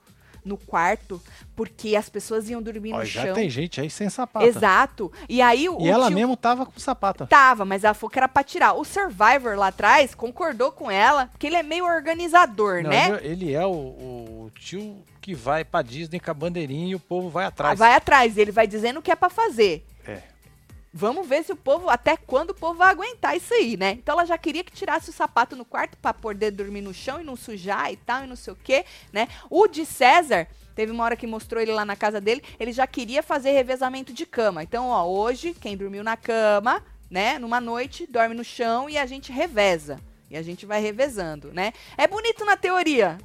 [0.45, 1.21] no quarto,
[1.55, 3.35] porque as pessoas iam dormir Ó, no já chão.
[3.35, 4.47] tem gente aí sem sapato.
[4.47, 5.13] Exato.
[5.29, 7.27] E aí o, E ela tio- mesmo tava com sapato.
[7.27, 8.73] Tava, mas ela falou que era pra tirar.
[8.75, 13.19] O Survivor lá atrás concordou com ela, porque ele é meio organizador, Não, né?
[13.23, 17.01] ele, ele é o, o tio que vai pra Disney com a bandeirinha e o
[17.01, 17.79] povo vai atrás.
[17.79, 19.85] Vai atrás, ele vai dizendo o que é pra fazer.
[20.93, 23.93] Vamos ver se o povo, até quando o povo vai aguentar isso aí, né?
[23.93, 27.21] Então ela já queria que tirasse o sapato no quarto pra poder dormir no chão
[27.21, 29.29] e não sujar e tal, e não sei o quê, né?
[29.49, 32.89] O de César, teve uma hora que mostrou ele lá na casa dele, ele já
[32.89, 34.65] queria fazer revezamento de cama.
[34.65, 39.07] Então, ó, hoje, quem dormiu na cama, né, numa noite, dorme no chão e a
[39.07, 40.01] gente reveza.
[40.29, 41.73] E a gente vai revezando, né?
[41.97, 43.19] É bonito na teoria.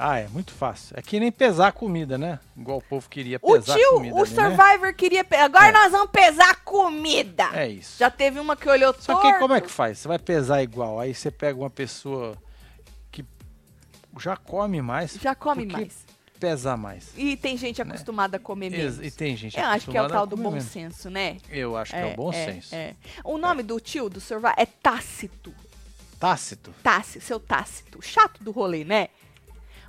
[0.00, 0.94] Ah, é muito fácil.
[0.96, 2.38] É que nem pesar a comida, né?
[2.56, 4.14] Igual o povo queria O pesar a tio, comida.
[4.14, 4.36] o ali, né?
[4.56, 5.24] Survivor queria.
[5.24, 5.72] pe- Agora É.
[5.72, 7.48] nós vamos pesar a comida.
[7.52, 7.98] É isso.
[7.98, 9.32] Já teve uma que olhou Só torto.
[9.32, 9.98] que como é que faz?
[9.98, 12.38] Você vai pesar igual, aí você pega uma pessoa
[13.10, 13.24] que
[14.20, 16.06] já come mais, Já come mais.
[16.38, 17.12] pesa mais.
[17.16, 17.90] E tem gente Né?
[17.90, 19.00] acostumada a comer menos.
[19.00, 20.66] E tem gente Eu acho que é o tal do bom menos.
[20.66, 21.38] senso, né?
[21.50, 22.72] Eu acho que é, o bom senso.
[22.72, 22.94] é.
[23.24, 25.52] O nome do tio do Survivor é Tácito.
[26.20, 26.72] Tácito.
[26.82, 28.00] Tácito, seu Tácito.
[28.02, 29.08] Chato do rolê, né?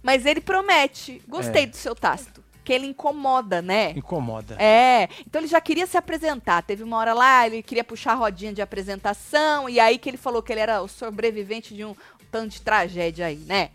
[0.02, 1.22] Mas ele promete.
[1.28, 1.68] Gostei É.
[1.68, 2.44] do seu Tácito.
[2.64, 3.92] Que ele incomoda, né?
[3.96, 4.56] Incomoda.
[4.60, 6.62] É, então ele já queria se apresentar.
[6.62, 10.18] Teve uma hora lá, ele queria puxar a rodinha de apresentação, e aí que ele
[10.18, 11.96] falou que ele era o sobrevivente de um
[12.32, 13.70] tanto de tragédia aí, né?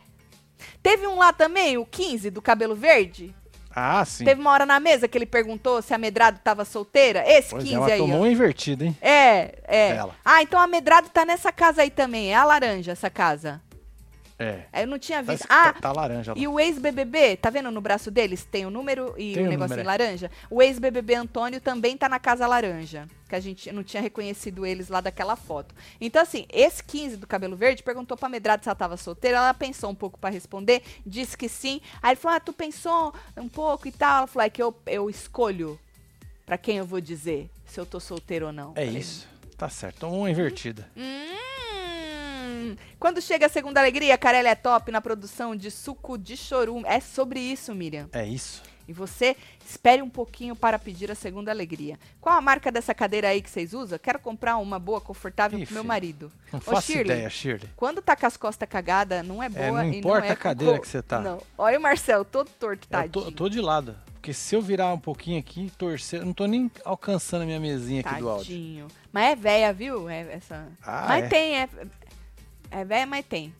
[0.83, 3.35] Teve um lá também, o 15, do cabelo verde.
[3.77, 4.25] Ah, sim.
[4.25, 7.25] Teve uma hora na mesa que ele perguntou se a Medrado tava solteira.
[7.27, 8.21] Esse Pois 15 é, ela aí, tomou ó.
[8.21, 8.97] uma invertida, hein?
[9.03, 9.89] É, é.
[9.97, 10.15] Ela.
[10.25, 12.31] Ah, então a Medrado tá nessa casa aí também.
[12.33, 13.61] É a laranja, essa casa.
[14.37, 14.65] É.
[14.83, 15.47] Eu não tinha Tá, visto.
[15.47, 16.39] tá, Ah, tá laranja lá.
[16.39, 18.45] e o ex-BBB, tá vendo no braço deles?
[18.45, 19.85] Tem o número e o o negocinho número, é.
[19.85, 20.31] laranja.
[20.51, 23.07] O ex-BBB Antônio também tá na Casa Laranja.
[23.29, 25.73] Que a gente não tinha reconhecido eles lá daquela foto.
[26.01, 29.37] Então, assim, esse 15 do cabelo verde perguntou pra Medrado se ela tava solteira.
[29.39, 31.81] Ela pensou um pouco pra responder, disse que sim.
[32.03, 34.19] Aí ele falou: Ah, tu pensou um pouco e tal.
[34.19, 35.79] Ela falou: É que eu, eu escolho
[36.45, 38.73] pra quem eu vou dizer se eu tô solteiro ou não.
[38.75, 39.29] É Falei, isso.
[39.57, 40.07] Tá certo.
[40.09, 40.89] Uma invertida.
[40.97, 41.37] Hum,
[42.99, 46.85] quando chega a segunda alegria, Carelli é top na produção de suco de chorume.
[46.87, 48.09] É sobre isso, Miriam.
[48.13, 48.63] É isso.
[48.87, 49.35] E você
[49.67, 51.99] espere um pouquinho para pedir a segunda alegria.
[52.21, 53.99] Qual a marca dessa cadeira aí que vocês usam?
[53.99, 56.31] Quero comprar uma boa, confortável Ih, pro meu marido.
[56.53, 57.71] Não Ô, faço Shirley, ideia, Shirley.
[57.77, 60.37] Quando tá com as costas cagadas, não é boa não e importa não é a
[60.37, 61.19] cadeira co- que você tá.
[61.21, 61.41] Não.
[61.57, 63.11] Olha o Marcelo, todo torto, Eu tadinho.
[63.13, 63.97] tô, eu tô de lado.
[64.13, 67.61] Porque se eu virar um pouquinho aqui, torcer, eu não tô nem alcançando a minha
[67.61, 68.45] mesinha aqui do áudio.
[68.47, 68.87] Tadinho.
[69.13, 70.09] Mas é véia, viu?
[70.11, 70.67] É essa...
[70.83, 71.29] Ah, mas é?
[71.29, 71.69] tem, é...
[72.75, 73.55] É véia, mas tem.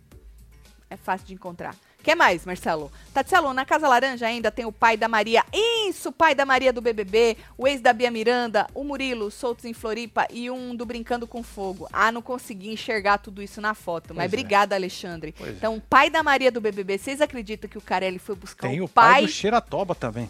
[0.91, 1.77] É fácil de encontrar.
[2.03, 2.91] que mais, Marcelo?
[3.13, 5.45] Tatselo, na Casa Laranja ainda tem o pai da Maria.
[5.89, 9.65] Isso, o pai da Maria do BBB, o ex da Bia Miranda, o Murilo, soltos
[9.65, 11.89] em Floripa e um do Brincando com Fogo.
[11.93, 14.09] Ah, não consegui enxergar tudo isso na foto.
[14.15, 14.27] Mas Pois é.
[14.37, 15.33] obrigada, Alexandre.
[15.39, 15.53] Pois é.
[15.53, 18.81] Então, o pai da Maria do BBB, vocês acreditam que o Carelli foi buscar Tem
[18.81, 19.23] o o pai pai?
[19.23, 20.29] do Xeratoba também.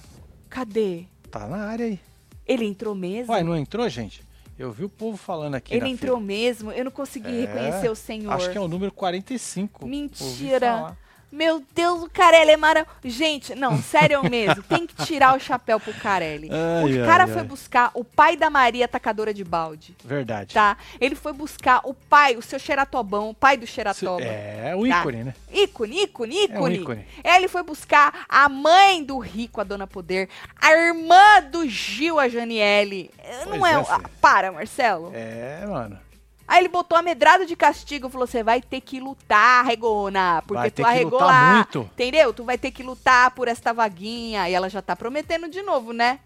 [0.51, 1.05] Cadê?
[1.31, 1.99] Tá na área aí.
[2.47, 3.33] Ele entrou mesmo?
[3.33, 4.23] Uai, não entrou, gente?
[4.59, 6.27] Eu vi o povo falando aqui Ele entrou fila.
[6.27, 6.71] mesmo?
[6.73, 8.33] Eu não consegui É, reconhecer o senhor.
[8.33, 9.85] Acho que é o número 45.
[9.85, 10.97] ouvi Mentira.
[11.35, 12.95] Meu Deus, o Carelli é maravilhoso.
[13.05, 14.63] Gente, não, sério mesmo.
[14.69, 16.49] Tem que tirar o chapéu pro Carelli.
[16.53, 17.47] Ai, o cara ai, foi ai.
[17.49, 19.97] buscar o pai da Maria atacadora de balde.
[20.05, 20.55] Verdade.
[20.55, 20.77] Tá?
[21.01, 24.23] Ele foi buscar o pai, o seu Xeratobão, o pai do Xeratoba.
[24.23, 25.01] É, o Tá.
[25.01, 25.35] ícone, né?
[25.53, 26.75] Ícone, ícone, É um ícone.
[26.77, 27.07] ícone.
[27.25, 30.29] Ele foi buscar a mãe do rico, a dona Poder,
[30.61, 33.11] a irmã do Gil, a Janiele.
[33.47, 33.75] Não Pois é.
[33.75, 34.11] é, um- ah, filho.
[34.21, 35.11] para, Marcelo.
[35.15, 35.99] É, mano.
[36.47, 40.61] Aí ele botou a medrada de castigo, falou: você vai ter que lutar, Regona, porque
[40.61, 41.55] Vai tu arregou lá.
[41.55, 41.81] muito.
[41.93, 42.33] Entendeu?
[42.35, 44.49] Tu vai ter que lutar por esta vaguinha.
[44.49, 46.21] E ela já tá prometendo de novo, né?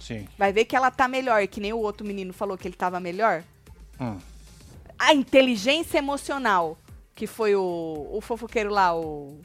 [0.00, 0.26] Sim.
[0.38, 2.98] Vai ver que ela tá melhor, que nem o outro menino falou que ele tava
[2.98, 3.44] melhor.
[4.00, 4.18] Hum.
[4.98, 6.78] A inteligência emocional,
[7.14, 9.38] que foi o, o fofoqueiro lá, o,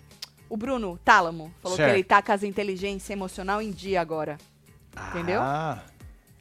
[0.50, 1.89] o Bruno Tálamo, falou Certo.
[1.89, 4.38] que ele tá com as inteligência emocional em dia agora.
[5.10, 5.41] Entendeu?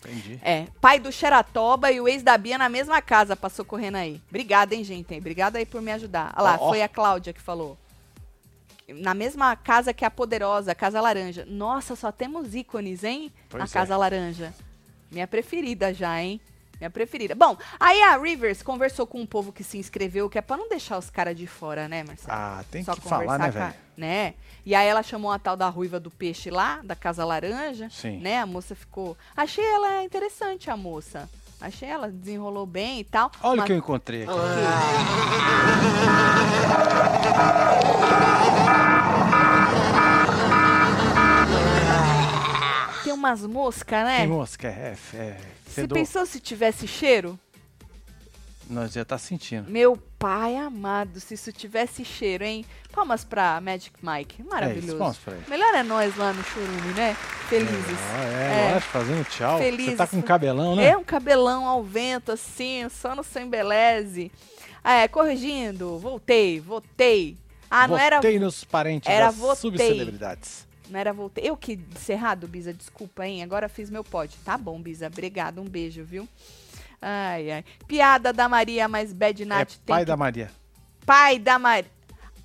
[0.09, 0.41] Entendi.
[0.43, 4.21] É, pai do Xeratoba e o ex da Bia na mesma casa, passou correndo aí.
[4.29, 5.15] Obrigada, hein, gente?
[5.15, 6.33] Obrigada aí por me ajudar.
[6.37, 6.69] Olha lá, Ó, ó.
[6.71, 7.77] foi a Cláudia que falou.
[8.89, 11.45] Na mesma casa que a Poderosa, a Casa Laranja.
[11.49, 13.33] Nossa, só temos ícones, hein?
[13.49, 13.69] Pois na é.
[13.69, 14.55] Casa Laranja.
[15.11, 16.41] Minha preferida já, hein?
[16.81, 17.35] Minha preferida.
[17.35, 20.69] Bom, aí a Rivers conversou com um povo que se inscreveu, que é pra não
[20.69, 22.29] deixar os caras de fora, né, Marcelo?
[22.31, 23.75] Ah, tem Só que falar, né, velho?
[23.97, 24.35] né?
[24.65, 28.19] E aí ela chamou a tal da ruiva do peixe lá, da Casa Laranja, Sim.
[28.21, 28.41] né?
[28.41, 29.17] A moça ficou...
[29.37, 31.29] Achei ela interessante, a moça.
[31.61, 33.31] Achei ela, desenrolou bem e tal.
[33.43, 34.33] Olha o mas- que eu encontrei aqui.
[34.33, 34.37] Tem
[43.17, 44.21] umas moscas, né?
[44.23, 47.39] Que mosca, é, é, Você pensou se tivesse cheiro?
[48.69, 49.71] Nós já tá sentindo.
[49.71, 52.65] Meu pai amado, se isso tivesse cheiro, hein?
[52.91, 54.37] Palmas pra Magic Mike.
[54.39, 54.99] É isso, Maravilhoso.
[54.99, 55.45] vamos pra ele.
[55.49, 57.15] Melhor é nós lá no Churume, né?
[57.49, 57.99] Felizes.
[58.13, 58.73] Ah, é, É.
[58.75, 59.59] lógico, fazendo tchau.
[59.59, 59.97] Você Felizes.
[59.97, 60.87] tá com cabelão, né?
[60.89, 64.33] É um cabelão ao vento, assim, só no sem beleze.
[64.83, 67.37] Ah, é, corrigindo, voltei, voltei.
[67.71, 69.57] Ah, não era, Votei nos parentes era das votei.
[69.61, 70.66] subcelebridades.
[70.89, 71.49] Não era voltei.
[71.49, 73.43] Eu que disse errado, Bisa, desculpa, hein?
[73.43, 74.37] Agora fiz meu pod.
[74.45, 76.29] Tá bom, Bisa, obrigado, um beijo, viu?
[77.01, 77.65] Ai, ai.
[77.87, 80.51] Piada da Maria, mas Bad É Nat tem pai que da Maria.
[81.05, 81.91] Pai da Maria.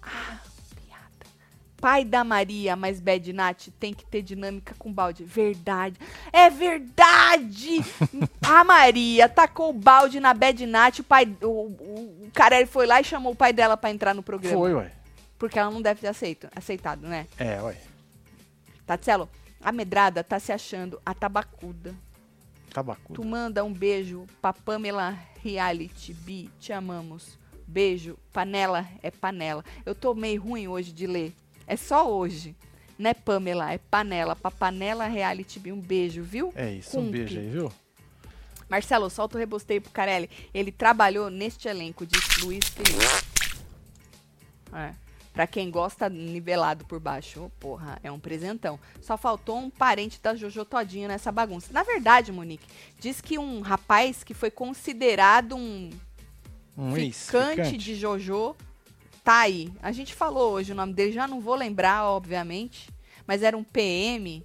[0.02, 0.40] Ah,
[0.76, 1.32] piada.
[1.80, 5.24] Pai da Maria, mas Bad Nat tem que ter dinâmica com balde.
[5.24, 5.98] Verdade.
[6.32, 7.84] É verdade!
[8.46, 11.26] a Maria tacou o balde na Bad Nat, o pai.
[11.42, 14.56] O, o, o Carelli foi lá e chamou o pai dela pra entrar no programa.
[14.56, 14.92] Foi, ué.
[15.40, 17.26] Porque ela não deve ter aceito, aceitado, né?
[17.40, 17.76] É, ué.
[18.92, 19.30] Tatselo,
[19.62, 21.96] a medrada tá se achando a tabacuda.
[22.74, 23.14] Tabacuda.
[23.14, 26.50] Tu manda um beijo pra Pamela Reality B.
[26.60, 27.40] Te amamos.
[27.66, 28.18] Beijo.
[28.34, 29.64] Panela é panela.
[29.86, 31.34] Eu tô meio ruim hoje de ler.
[31.66, 32.54] É só hoje.
[33.00, 34.36] Não é Pamela, é panela.
[34.36, 35.72] Pra Panela Reality B.
[35.72, 36.52] Um beijo, viu?
[36.54, 37.20] É isso, um Cumpre.
[37.20, 37.72] beijo aí, viu?
[38.68, 40.30] Marcelo, solta o rebosteio pro Carelli.
[40.54, 43.06] Ele trabalhou neste elenco, disse Luiz Felipe.
[44.74, 45.01] É.
[45.34, 48.78] Pra quem gosta nivelado por baixo, porra, é um presentão.
[49.02, 51.72] Só faltou um parente da Jojo Todinho nessa bagunça.
[51.72, 52.68] Na verdade, Monique,
[53.00, 55.90] diz que um rapaz que foi considerado um
[56.78, 57.78] Um ficante ficante.
[57.78, 58.56] de Jojo
[59.24, 59.72] tá aí.
[59.82, 62.90] A gente falou hoje o nome dele, já não vou lembrar, obviamente,
[63.26, 64.44] mas era um PM.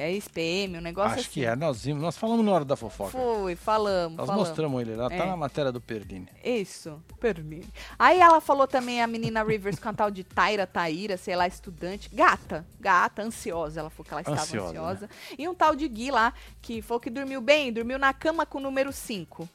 [0.00, 1.30] É ex-PM, um negócio Acho assim.
[1.32, 1.56] que é.
[1.56, 3.10] Nós vimos, nós falamos na hora da fofoca.
[3.10, 4.48] Foi, falamos, Nós falamos.
[4.48, 5.16] mostramos ele lá, É.
[5.18, 6.28] tá na matéria do Perline.
[6.44, 7.68] Isso, permite.
[7.98, 11.48] Aí ela falou também a menina Rivers com a tal de Taira, Taíra, sei lá,
[11.48, 12.08] estudante.
[12.14, 13.80] Gata, gata, ansiosa.
[13.80, 15.10] Ela falou que ela estava Ansiosa, ansiosa.
[15.36, 16.32] E um tal de Gui lá,
[16.62, 19.48] que falou que dormiu bem, dormiu na cama com o número 5.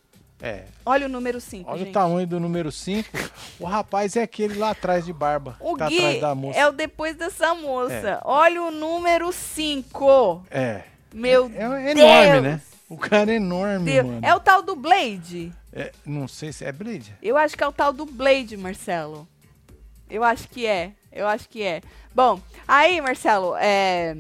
[0.46, 0.66] É.
[0.86, 1.90] Olha o número 5, Olha gente.
[1.90, 3.10] o tamanho do número 5.
[3.62, 5.56] o rapaz é aquele lá atrás de barba.
[5.62, 6.20] O tá Gui
[6.54, 7.94] é o depois dessa moça.
[7.94, 8.20] É.
[8.26, 10.46] Olha o número 5.
[10.52, 10.82] É.
[11.14, 12.06] Meu É, é Deus.
[12.10, 12.62] enorme, né?
[12.90, 14.06] O cara é enorme, Deus.
[14.06, 14.20] mano.
[14.22, 15.54] É o tal do Blade?
[15.72, 17.16] É, não sei se é Blade.
[17.22, 19.26] Eu acho que é o tal do Blade, Marcelo.
[20.10, 20.92] Eu acho que é.
[21.12, 21.82] Eu acho que é.
[22.14, 24.14] Bom, aí, Marcelo, é.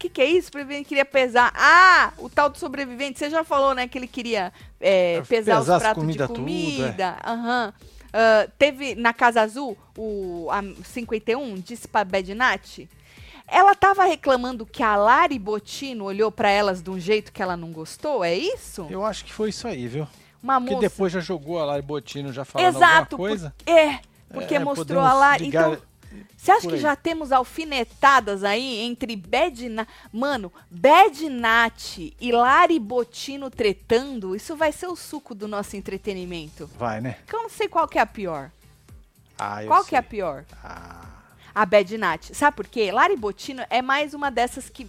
[0.00, 0.44] O que, que é isso?
[0.48, 1.52] O sobrevivente queria pesar.
[1.54, 3.18] Ah, o tal do sobrevivente.
[3.18, 6.40] Você já falou, né, que ele queria é, pesar, Pesar os pratos comida de tudo,
[6.40, 6.42] é.
[6.42, 7.16] comida.
[7.22, 7.74] Aham.
[8.10, 12.78] Ah, teve na Casa Azul, o a 51, disse pra Bad Nat.
[13.46, 17.54] Ela tava reclamando que a Lari Botino olhou pra elas de um jeito que ela
[17.56, 18.86] não gostou, é isso?
[18.88, 20.08] Eu acho que foi isso aí, viu?
[20.42, 20.80] Uma moça.
[20.80, 23.54] depois já jogou a Lari Botino já Exato, alguma coisa.
[23.66, 24.00] por- é,
[24.32, 25.44] porque É, mostrou a Lari.
[25.44, 25.82] ligar Então,
[26.36, 29.86] você acha que já temos alfinetadas aí entre Bad Na...
[30.12, 34.34] Mano, Bad Nat e Lari Botino tretando?
[34.34, 36.68] Isso vai ser o suco do nosso entretenimento.
[36.78, 37.16] Vai, né?
[37.26, 38.50] Que eu não sei qual que é a pior.
[39.38, 40.10] Ah, eu qual que é a sei.
[40.10, 40.44] pior?
[40.62, 41.06] Ah,
[41.54, 42.30] A Bad Nat.
[42.32, 42.90] Sabe por quê?
[42.90, 44.86] Lari Botino é mais uma dessas que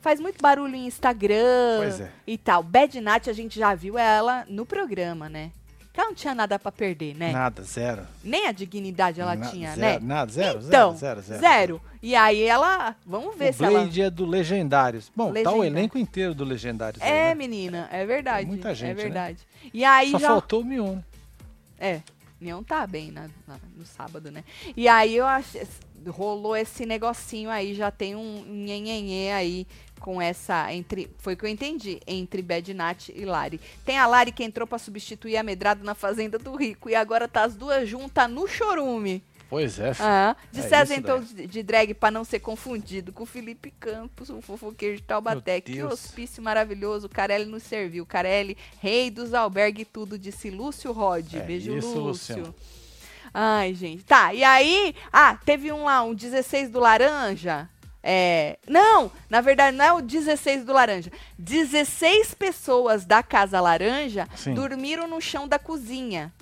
[0.00, 2.10] faz muito barulho em Instagram Pois é.
[2.26, 2.62] e tal.
[2.62, 5.50] Bad Nat a gente já viu ela no programa, né?
[5.92, 7.32] Ela não tinha nada pra perder, né?
[7.32, 8.02] nada, zero.
[8.24, 10.06] Nem a dignidade ela tinha, zero, né?
[10.06, 11.82] Nada, zero, então, zero, zero, zero.
[12.02, 15.10] E aí ela, vamos ver O se ela Blade é do Legendários.
[15.14, 17.02] Bom, tá o elenco inteiro do Legendários.
[17.02, 17.34] aí, É, né?
[17.34, 18.46] menina, é verdade.
[18.46, 19.02] muita gente, é né?
[19.02, 19.38] verdade.
[19.74, 20.94] E aí Só já faltou o Mion.
[20.96, 21.02] né?
[21.78, 22.00] É,
[22.40, 24.44] Neon tá bem na- na- no sábado, né?
[24.76, 25.66] E aí eu achei.
[26.08, 29.66] Rolou esse negocinho aí, já tem um nhenhenhê aí
[30.00, 30.72] com essa.
[30.72, 33.60] entre Foi o que eu entendi, entre Bad Nat e Lari.
[33.84, 36.90] Tem a Lari que entrou pra substituir a Medrado na Fazenda do Rico.
[36.90, 39.22] E agora tá as duas juntas no chorume.
[39.50, 39.92] Pois é.
[39.98, 43.72] Ah, de É César, então, de de drag pra não ser confundido com o Felipe
[43.80, 45.60] Campos, o fofoqueiro de Taubaté.
[45.60, 48.06] Que hospício maravilhoso, o Carelli nos serviu.
[48.06, 51.34] Carelli, rei dos albergue tudo, disse Lúcio Rod.
[51.34, 52.36] É Beijo, isso, Lúcio.
[52.36, 52.54] Luciano.
[53.34, 54.04] Ai, gente.
[54.04, 54.94] Tá, e aí...
[55.12, 57.68] Ah, teve um lá, um 16 do laranja.
[58.02, 58.58] É...
[58.66, 61.10] Não, na verdade não é o 16 do laranja.
[61.38, 64.54] 16 pessoas da Casa Laranja Sim.
[64.54, 66.32] dormiram no chão da cozinha.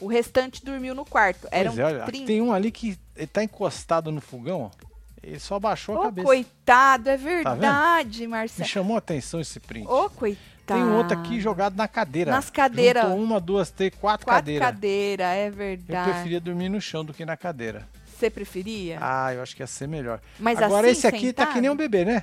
[0.00, 1.48] O restante dormiu no quarto.
[1.50, 2.26] Eram é, olha, 30.
[2.26, 4.86] tem um ali que ele tá encostado no fogão, ó.
[5.22, 6.26] Ele só baixou a Ô, cabeça.
[6.26, 7.44] coitado, é vendo?
[7.44, 8.68] verdade, Me Marcelo.
[8.68, 9.86] chamou a atenção esse print.
[9.88, 10.46] Ô, coitado.
[10.66, 12.30] Tem um outro aqui jogado na cadeira.
[12.32, 13.04] Nas cadeiras.
[13.04, 14.66] Juntou uma, duas, três, quatro, Quatro cadeiras.
[14.68, 16.10] cadeiras, é Eu verdade.
[16.10, 17.88] preferia dormir no chão do que na cadeira.
[18.18, 18.98] Você preferia?
[19.00, 20.20] Ah, eu acho que ia ser melhor.
[20.38, 21.54] Mas Agora assim, esse aqui tá sentado?
[21.54, 22.22] que nem um bebê, né?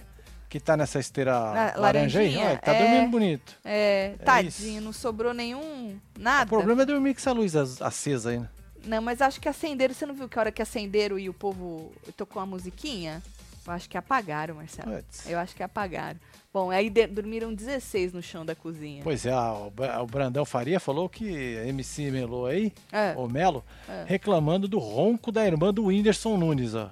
[0.49, 2.35] Que tá nessa esteira Na- laranja aí.
[2.37, 2.79] Olha, tá É.
[2.81, 3.53] dormindo bonito.
[3.63, 5.99] É, É tadinho, não sobrou nenhum.
[6.17, 6.47] O Nada.
[6.47, 8.49] problema é dormir com essa luz ac- acesa aí, né?
[8.85, 9.93] Não, mas acho que acenderam.
[9.93, 13.21] Você não viu que a hora que acenderam e o povo tocou a musiquinha?
[13.65, 14.91] Eu acho que apagaram, Marcelo.
[14.97, 15.29] Putz.
[15.29, 16.19] Eu acho que apagaram.
[16.53, 19.01] Bom, aí de- dormiram 16 no chão da cozinha.
[19.03, 23.15] Pois é, o Bra- o Brandão Faria falou que MC Melô aí, É.
[23.17, 24.05] o Melo, É.
[24.07, 26.91] reclamando do ronco da irmã do Whindersson Nunes, ó.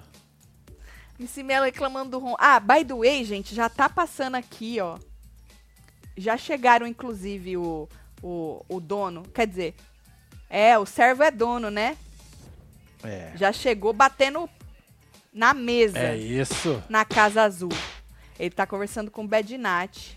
[1.16, 2.34] Missy Mello reclamando do rom.
[2.38, 4.98] Ah, by the way, gente, já tá passando aqui, ó.
[6.16, 7.88] Já chegaram, inclusive, o,
[8.20, 9.22] o, o dono.
[9.32, 9.74] Quer dizer,
[10.50, 11.96] é, o servo é dono, né?
[13.04, 13.30] É.
[13.36, 14.50] Já chegou batendo
[15.32, 16.82] na mesa, É isso.
[16.88, 17.70] na Casa Azul.
[18.42, 20.14] Ele tá conversando com o Bad Nat.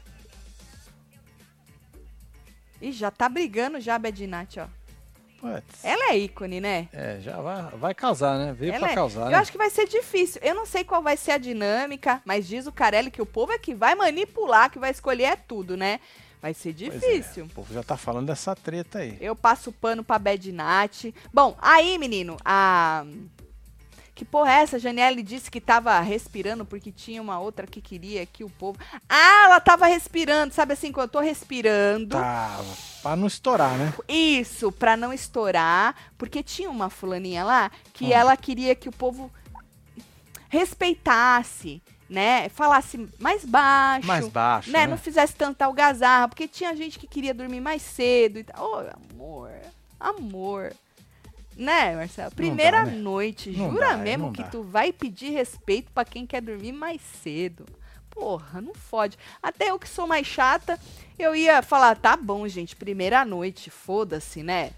[2.81, 4.67] Ih, já tá brigando já, Bad Nat, ó.
[5.39, 5.83] Putz.
[5.85, 6.89] Ela é ícone, né?
[6.91, 8.51] É, já vai, vai causar, né?
[8.51, 9.35] Veio Ela pra é- causar, Eu né?
[9.38, 10.41] acho que vai ser difícil.
[10.43, 13.51] Eu não sei qual vai ser a dinâmica, mas diz o Carelli que o povo
[13.51, 15.99] é que vai manipular, que vai escolher é tudo, né?
[16.41, 17.45] Vai ser é, difícil.
[17.45, 19.19] o povo já tá falando dessa treta aí.
[19.21, 21.13] Eu passo o pano pra Bad Nat.
[21.31, 23.05] Bom, aí, menino, a.
[24.15, 24.78] Que porra é essa?
[24.78, 28.80] A Janiele disse que tava respirando porque tinha uma outra que queria que o povo.
[29.10, 32.15] Ah, ela tava respirando, sabe assim, quando eu tô respirando.
[32.15, 32.62] Tá,
[33.01, 33.93] pra não estourar, né?
[34.08, 38.12] Isso, pra não estourar, porque tinha uma fulaninha lá que Hum.
[38.13, 39.30] ela queria que o povo
[40.47, 42.47] respeitasse, né?
[42.47, 44.80] Falasse mais baixo, Mais baixo, né?
[44.80, 44.88] né?
[44.88, 48.66] Não fizesse tanta algazarra, porque tinha gente que queria dormir mais cedo e tal.
[48.72, 49.51] Ô, amor,
[49.99, 50.74] amor.
[51.56, 52.32] Né, Marcelo?
[52.32, 52.91] Primeira né?
[52.95, 54.49] noite, Não jura dá, mesmo não que dá.
[54.49, 57.66] tu vai pedir respeito pra quem quer dormir mais cedo.
[58.10, 59.18] Porra, não fode.
[59.41, 60.80] Até eu que sou mais chata,
[61.20, 64.72] eu ia falar, tá bom, gente, primeira noite, foda-se, né?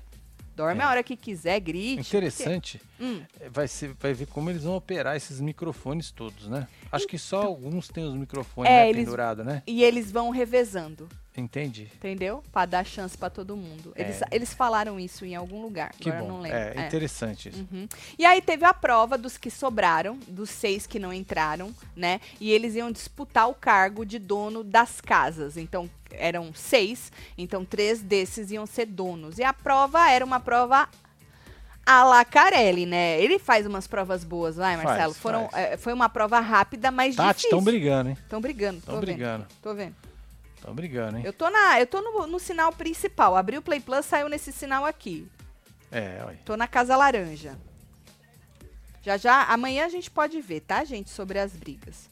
[0.55, 0.83] Dorme É.
[0.85, 1.99] a hora que quiser, grite.
[2.01, 2.81] Interessante.
[2.99, 6.67] Hum, é, Vai, ser, vai ver como eles vão operar esses microfones todos, né?
[6.91, 9.61] Acho que só alguns têm os microfones É, né, eles- pendurados, né?
[9.67, 11.07] e eles vão revezando,
[11.37, 11.87] Entendi.
[11.95, 12.43] entendeu?
[12.51, 13.93] Pra dar chance pra todo mundo.
[13.95, 14.25] Eles, É.
[14.31, 16.33] eles falaram isso em algum lugar, Que agora eu bom.
[16.35, 16.57] não lembro.
[16.57, 16.87] É, É.
[16.87, 17.65] interessante isso.
[17.71, 17.87] Uhum.
[18.17, 22.19] E aí teve a prova dos que sobraram, dos seis que não entraram, né?
[22.41, 25.57] E eles iam disputar o cargo de dono das casas.
[25.57, 29.37] Então, eram seis, então três desses iam ser donos.
[29.37, 30.89] E a prova era uma prova
[31.85, 33.21] a la Carelli, né?
[33.21, 35.13] Ele faz umas provas boas, vai, Faz, Marcelo?
[35.13, 35.65] Foram, faz.
[35.73, 37.47] é, foi uma prova rápida, mas Tati, difícil.
[37.49, 38.17] estão brigando, hein?
[38.21, 39.05] Estão brigando, tô Estão vendo.
[39.05, 39.45] brigando.
[39.61, 39.95] Tô vendo.
[40.67, 41.23] Tão brigando, hein?
[41.25, 43.37] Eu tô, na, eu tô no, no sinal principal.
[43.37, 45.25] Abri o Play Plus, saiu nesse sinal aqui.
[45.89, 46.37] É, olha.
[46.43, 47.57] Tô na Casa Laranja.
[49.01, 52.09] Já já, amanhã a gente pode ver, tá, gente, sobre as brigas.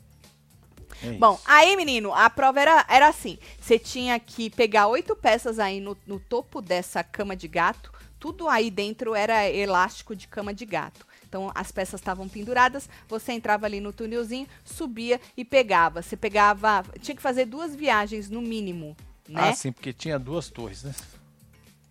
[1.03, 5.60] É Bom, aí, menino, a prova era, era assim: você tinha que pegar oito peças
[5.60, 7.91] aí no, no topo dessa cama de gato.
[8.18, 11.06] Tudo aí dentro era elástico de cama de gato.
[11.36, 16.01] Então as peças estavam penduradas, você entrava ali no túnelzinho, subia e pegava.
[16.01, 16.81] Você pegava.
[17.01, 18.95] Tinha que fazer duas viagens no mínimo,
[19.27, 19.49] né?
[19.49, 20.95] Ah, sim, porque tinha duas torres, né?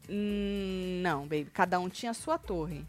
[0.08, 1.50] Hum, não, baby.
[1.52, 2.86] Cada um tinha a sua torre.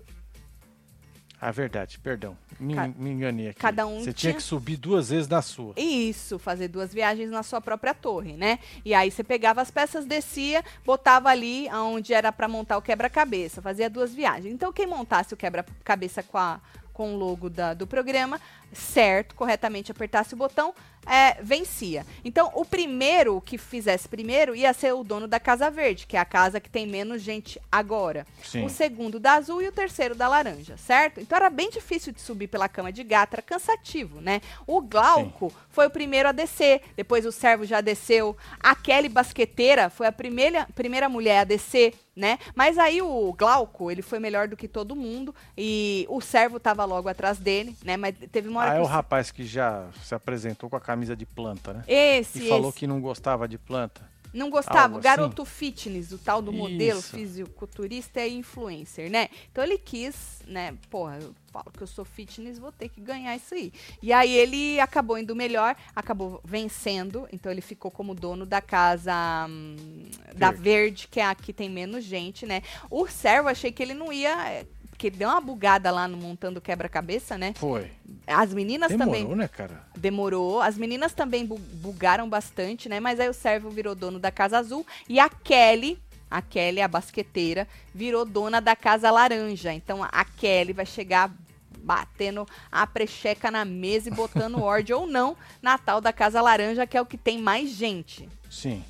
[1.40, 2.38] Ah, verdade, perdão.
[2.60, 3.60] Me, Ca- me enganei aqui.
[3.60, 5.74] cada um Você tinha- tinha que subir duas vezes na sua.
[5.78, 8.60] Isso, fazer duas viagens na sua própria torre, né?
[8.86, 13.62] E aí você pegava as peças, descia, botava ali onde era pra montar o quebra-cabeça,
[13.62, 14.54] fazia duas viagens.
[14.54, 16.60] Então quem montasse o quebra-cabeça com, a-
[16.94, 18.40] com o logo da- do programa,
[18.76, 20.74] certo, corretamente apertasse o botão,
[21.06, 22.06] é, vencia.
[22.24, 26.20] Então o primeiro que fizesse primeiro ia ser o dono da Casa Verde, que é
[26.20, 28.26] a casa que tem menos gente agora.
[28.44, 28.66] Sim.
[28.66, 31.22] O segundo da azul e o terceiro da laranja, certo?
[31.22, 34.42] Então era bem difícil de subir pela cama de gato, era cansativo, né?
[34.66, 38.36] O Glauco foi o primeiro a descer, depois o servo já desceu.
[38.60, 42.40] A Kelly Basqueteira foi a primeira, primeira mulher a descer, né?
[42.56, 46.86] Mas aí o Glauco, ele foi melhor do que todo mundo e o servo tava
[46.86, 47.98] logo atrás dele, né?
[47.98, 51.16] Mas teve uma hora Ah, é o rapaz que já se apresentou com a camisa
[51.16, 51.84] de planta, né?
[51.88, 52.80] esse, E falou esse.
[52.80, 54.02] que não gostava de planta.
[54.34, 54.96] Não gostava.
[54.96, 55.52] Algo O garoto assim?
[55.52, 57.16] fitness, o tal do modelo Isso.
[57.16, 59.30] fisiculturista e influencer, né?
[59.50, 60.76] Então ele quis, né?
[60.90, 63.72] Porra, eu falo que eu sou fitness, vou ter que ganhar isso aí.
[64.02, 67.26] E aí ele acabou indo melhor, acabou vencendo.
[67.32, 69.14] Então ele ficou como dono da casa
[69.50, 72.62] hum, da Verde, que é a que tem menos gente, né?
[72.92, 74.68] O servo, achei que ele não ia.
[75.06, 77.54] Porque deu uma bugada lá no montando quebra-cabeça, né?
[77.56, 77.92] Foi.
[78.26, 79.84] As meninas Demorou, também né, cara?
[79.96, 80.62] demorou.
[80.62, 83.00] As meninas também bu- bugaram bastante, né?
[83.00, 86.00] Mas aí o servo virou dono da Casa Azul e a Kelly,
[86.30, 89.72] a Kelly, a basqueteira, virou dona da Casa Laranja.
[89.72, 91.32] Então a Kelly vai chegar
[91.78, 96.88] batendo a precheca na mesa e botando ordem ou não na tal da Casa Laranja,
[96.88, 98.28] que é o que tem mais gente.
[98.50, 98.84] Sim.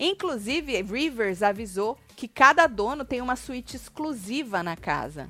[0.00, 5.26] Inclusive, Rivers avisou que cada dono tem uma suíte exclusiva na casa.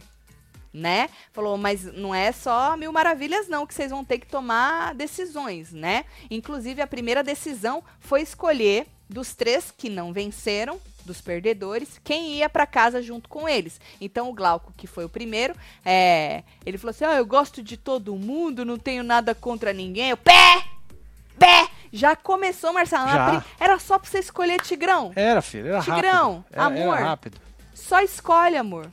[0.74, 1.08] Né?
[1.32, 5.72] Falou, mas não é só mil maravilhas, não, que vocês vão ter que tomar decisões,
[5.72, 6.04] né?
[6.30, 12.48] Inclusive, a primeira decisão foi escolher dos três que não venceram, dos perdedores, quem ia
[12.50, 13.80] para casa junto com eles.
[13.98, 17.78] Então, o Glauco, que foi o primeiro, é, ele falou assim: ah, eu gosto de
[17.78, 20.10] todo mundo, não tenho nada contra ninguém.
[20.10, 20.64] Eu, pé!
[21.38, 21.71] Pé!
[21.92, 23.08] Já começou, Marcelo.
[23.08, 23.44] Já.
[23.60, 25.12] Era só pra você escolher Tigrão.
[25.14, 26.52] Era, filho, era Tigrão, rápido.
[26.52, 26.96] Era, amor.
[26.96, 27.40] Era rápido.
[27.74, 28.90] Só escolhe, amor.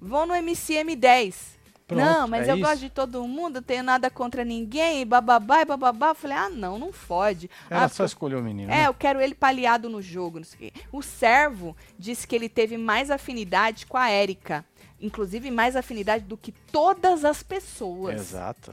[0.00, 1.60] Vão no MCM10.
[1.86, 2.84] Pronto, não, mas é eu gosto isso.
[2.84, 6.10] de todo mundo, tenho nada contra ninguém, e bababá e bababá.
[6.10, 7.50] Eu falei, ah, não, não fode.
[7.68, 8.70] Era ah, só escolher o menino.
[8.70, 8.86] é, né?
[8.86, 10.80] eu quero ele paliado no jogo, não sei o quê.
[10.92, 14.64] O servo disse que ele teve mais afinidade com a Érica.
[15.00, 18.72] Inclusive, mais afinidade do que todas as pessoas Exato.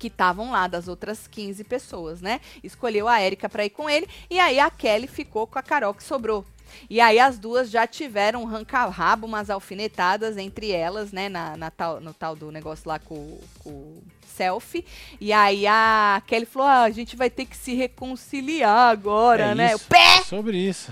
[0.00, 2.40] Que estavam lá, das outras 15 pessoas, né?
[2.64, 5.92] Escolheu a Érica pra ir com ele, e aí a Kelly ficou com a Carol
[5.92, 6.44] que sobrou.
[6.88, 11.28] E aí as duas já tiveram um ranca-rabo, umas alfinetadas entre elas, né?
[11.28, 14.86] Na, na tal, no tal do negócio lá com, com o selfie.
[15.20, 19.54] E aí a Kelly falou: ah, a gente vai ter que se reconciliar agora, é
[19.54, 19.74] né?
[19.74, 19.84] isso.
[19.84, 20.22] O pé!
[20.22, 20.90] Sobre isso.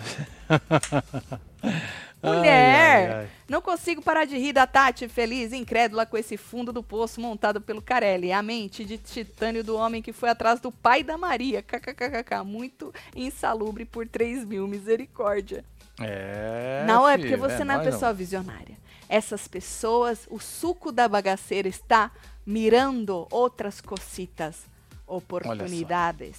[2.22, 2.44] Mulher!
[2.44, 3.28] Ai, ai, ai.
[3.48, 7.60] Não consigo parar de rir da Tati, feliz incrédula com esse fundo do poço montado
[7.60, 8.32] pelo Carelli.
[8.32, 11.62] A mente de titânio do homem que foi atrás do pai da Maria.
[11.62, 12.44] KKKK.
[12.44, 14.66] Muito insalubre por 3 mil.
[14.66, 15.64] Misericórdia.
[16.00, 16.84] É.
[16.86, 18.76] não é porque você não é pessoa visionária.
[19.08, 22.12] Essas pessoas, o suco da bagaceira está
[22.46, 24.64] mirando outras cositas,
[25.06, 26.36] oportunidades.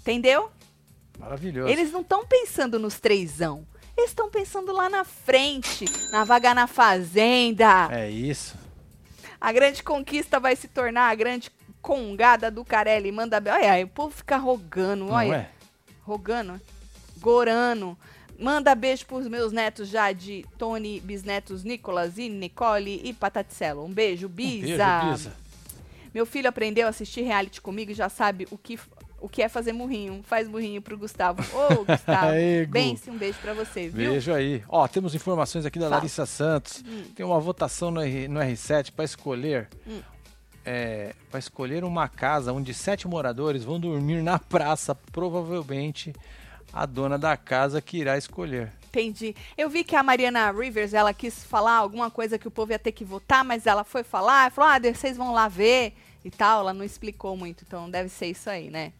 [0.00, 0.50] Entendeu?
[1.18, 1.70] Maravilhoso.
[1.70, 3.66] Eles não estão pensando nos trêsão.
[4.00, 7.88] Eles estão pensando lá na frente, na vaga na fazenda.
[7.90, 8.54] É isso.
[9.40, 11.50] A grande conquista vai se tornar a grande
[11.82, 13.12] congada do Carelli.
[13.12, 13.36] Manda.
[13.38, 15.34] Olha aí, o povo fica rogando, Não olha.
[15.36, 15.50] é?
[16.02, 16.58] Rogando,
[17.18, 17.96] gorano.
[18.38, 23.84] Manda beijo pros meus netos já de Tony, bisnetos Nicolas e Nicole e Pataticello.
[23.84, 25.00] Um beijo, Um Bisa.
[25.00, 25.36] beijo, Bisa.
[26.14, 28.78] Meu filho aprendeu a assistir reality comigo e já sabe o que,
[29.20, 30.22] o que é fazer murrinho.
[30.24, 31.42] Faz murrinho pro Gustavo.
[31.56, 32.32] Ô, Gustavo.
[32.68, 34.12] Bem-se, um beijo pra você, viu?
[34.12, 34.62] Beijo aí.
[34.68, 35.96] Ó, temos informações aqui da Fala.
[35.96, 36.82] Larissa Santos.
[36.86, 37.04] Hum.
[37.14, 39.68] Tem uma votação no, R, no R7 para escolher.
[39.86, 40.00] Hum.
[40.64, 46.12] É, para escolher uma casa onde sete moradores vão dormir na praça, provavelmente
[46.72, 48.72] a dona da casa que irá escolher.
[48.88, 49.34] Entendi.
[49.56, 52.78] Eu vi que a Mariana Rivers, ela quis falar alguma coisa que o povo ia
[52.78, 55.94] ter que votar, mas ela foi falar, falou, ah, vocês vão lá ver
[56.24, 56.60] e tal.
[56.60, 58.92] Ela não explicou muito, então deve ser isso aí, né?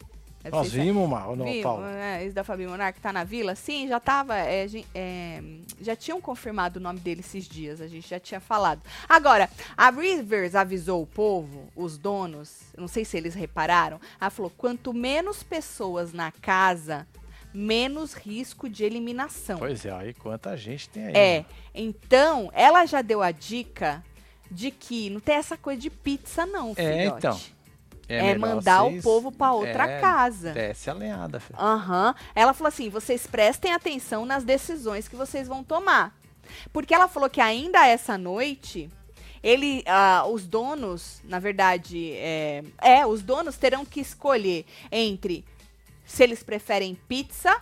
[0.42, 0.84] Deve Nós ser isso.
[0.86, 1.62] vimos, Mal, não, Viu?
[1.62, 1.84] Paulo.
[1.84, 3.54] É, esse da Fabi Monar que tá na vila?
[3.54, 4.38] Sim, já tava.
[4.38, 5.42] é, é,
[5.80, 8.80] já tinham confirmado o nome dele esses dias, a gente já tinha falado.
[9.08, 14.50] Agora, a Rivers avisou o povo, os donos, não sei se eles repararam, ela falou:
[14.56, 17.06] quanto menos pessoas na casa,
[17.52, 19.58] menos risco de eliminação.
[19.58, 21.12] Pois é, aí quanta gente tem aí.
[21.14, 21.34] É.
[21.36, 21.46] mano.
[21.74, 24.02] Então, ela já deu a dica
[24.50, 26.98] de que não tem essa coisa de pizza, não, filhote.
[26.98, 27.40] É, então.
[28.12, 30.52] É, melhor mandar vocês- o povo pra outra é, casa.
[30.52, 31.58] Desce a lenhada, filho.
[31.58, 32.14] Aham.
[32.34, 36.14] Ela falou assim: vocês prestem atenção nas decisões que vocês vão tomar.
[36.72, 38.90] Porque ela falou que ainda essa noite,
[39.42, 45.44] ele, ah, os donos, na verdade, é, é, os donos terão que escolher entre
[46.04, 47.56] se eles preferem pizza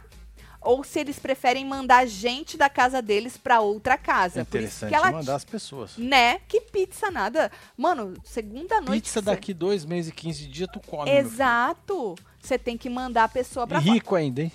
[0.69, 4.45] ou se eles preferem mandar gente da casa deles pra outra casa.
[4.45, 5.97] Por isso Interessante que ela mandar as pessoas.
[5.97, 6.41] né?
[6.47, 7.51] Que pizza nada.
[7.77, 9.05] Mano, segunda noite.
[9.05, 11.11] Pizza daqui dois meses e 15 dias tu come.
[11.11, 12.15] Exato.
[12.41, 13.93] Você tem que mandar a pessoa E pra fora.
[13.95, 14.53] rico ainda, hein?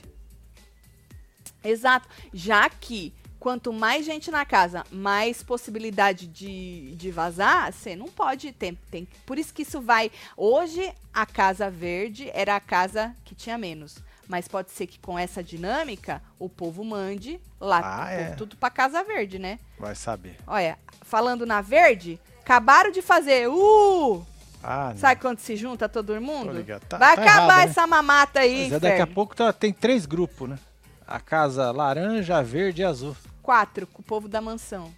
[1.63, 2.07] Exato.
[2.33, 8.51] Já que quanto mais gente na casa, mais possibilidade de, de vazar, você não pode
[8.51, 8.77] ter.
[8.89, 10.11] Tem, por isso que isso vai.
[10.37, 13.97] Hoje, a Casa Verde era a casa que tinha menos.
[14.27, 17.81] Mas pode ser que com essa dinâmica, o povo mande lá.
[18.05, 18.23] Ah, é.
[18.25, 19.59] povo tudo pra Casa Verde, né?
[19.77, 20.37] Vai saber.
[20.47, 23.49] Olha, falando na verde, acabaram de fazer.
[23.49, 24.25] Uh!
[24.63, 24.97] Ah, não.
[24.97, 26.63] Sabe quando se junta todo mundo?
[26.87, 27.63] Tá- Vai tá acabar errado, né?
[27.71, 30.57] essa mamata aí, Mas é, daqui a pouco tá- tem três grupos, né?
[31.05, 33.15] A casa laranja, verde e azul.
[33.41, 34.89] Quatro, com o povo da mansão.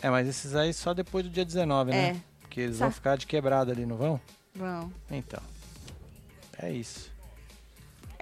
[0.00, 2.10] É, mas esses aí só depois do dia 19, né?
[2.10, 2.16] É.
[2.42, 4.20] Porque eles Sa- vão ficar de quebrada ali, não vão?
[4.54, 4.92] Vão.
[5.10, 5.42] Então.
[6.56, 7.09] É isso.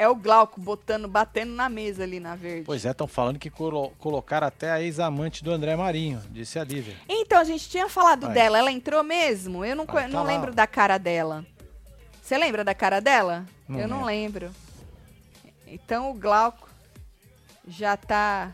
[0.00, 2.62] É o Glauco botando, batendo na mesa ali na verde.
[2.64, 6.62] Pois é, estão falando que colo- colocaram até a ex-amante do André Marinho, disse a
[6.62, 6.94] Lívia.
[7.08, 8.34] Então, a gente tinha falado Vai.
[8.34, 8.58] dela.
[8.58, 9.64] Ela entrou mesmo?
[9.64, 11.44] Eu não, Vai, tá não lá, lembro da cara dela.
[12.22, 13.44] Você lembra da cara dela?
[13.68, 14.50] Não Eu não lembro.
[15.66, 16.68] Então o Glauco
[17.66, 18.52] já tá.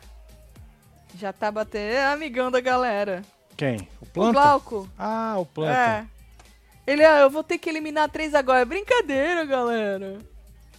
[1.19, 1.93] Já tá batendo.
[1.93, 3.23] É amigão da galera.
[3.55, 3.87] Quem?
[4.01, 4.33] O O Planta?
[4.33, 4.89] Glauco.
[4.99, 5.79] Ah, o Planta.
[5.79, 6.07] É.
[6.87, 8.61] Ele, ah, eu vou ter que eliminar três agora.
[8.61, 10.19] É brincadeira, galera.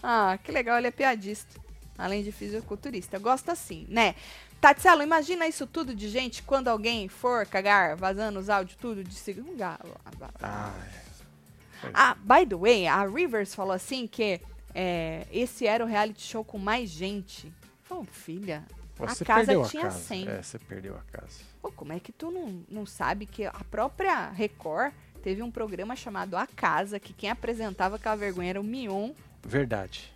[0.08, 1.60] Ah, que legal, ele é piadista.
[1.98, 3.16] Além de fisiculturista.
[3.16, 4.14] Eu gosto assim, né?
[4.62, 9.16] Tatselo, imagina isso tudo de gente quando alguém for cagar, vazando os áudios tudo de
[9.16, 9.60] segundo.
[9.62, 9.80] Ah,
[11.92, 14.40] Ah, by the way, a Rivers falou assim que
[14.76, 17.52] é, esse era o reality show com mais gente.
[17.84, 18.64] Falei, filha,
[18.96, 20.00] você a casa a tinha casa.
[20.00, 20.28] 100.
[20.28, 21.40] É, você perdeu a casa.
[21.62, 24.94] Pô, como é que tu não, não sabe que a própria Record
[25.24, 29.12] teve um programa chamado A Casa, que quem apresentava aquela vergonha era o Mion.
[29.46, 30.12] Verdade.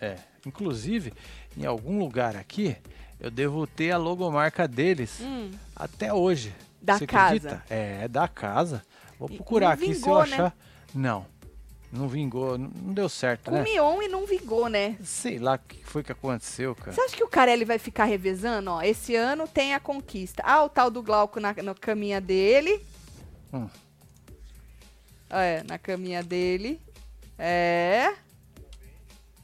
[0.00, 0.16] É.
[0.44, 1.12] Inclusive,
[1.56, 2.76] em algum lugar aqui,
[3.20, 6.54] eu devo ter a logomarca deles Hum, até hoje.
[6.80, 7.34] Da Você casa.
[7.34, 7.64] acredita?
[7.68, 8.82] É, da casa.
[9.18, 10.34] Vou procurar não aqui se eu vingou, né?
[10.34, 10.56] achar.
[10.94, 11.26] Não.
[11.90, 12.58] Não vingou.
[12.58, 13.60] Não deu certo, com né?
[13.62, 14.96] o Mion e não vingou, né?
[15.02, 16.92] Sei lá o que foi que aconteceu, cara.
[16.92, 18.70] Você acha que o Carelli vai ficar revezando?
[18.70, 20.42] Ó, esse ano tem a conquista.
[20.44, 22.84] Ah, o tal do Glauco na, na caminha dele.
[23.52, 23.68] Hum.
[25.30, 26.80] É, na caminha dele.
[27.38, 28.12] É.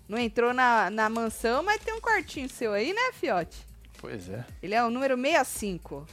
[0.09, 3.67] Não entrou na, na mansão, mas tem um quartinho seu aí, né, Fiote?
[3.99, 4.45] Pois é.
[4.63, 6.07] Ele é o número 65.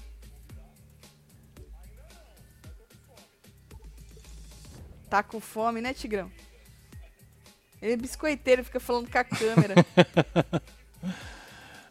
[5.09, 6.31] Tá com fome, né, Tigrão?
[7.81, 9.75] Ele é biscoiteiro, fica falando com a câmera.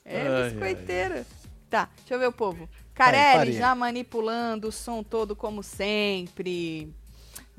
[0.07, 1.27] é Ai, ai, biscoiteiro.
[1.69, 2.69] Tá, deixa eu ver o povo.
[2.95, 6.95] Carelli já manipulando o som todo como sempre.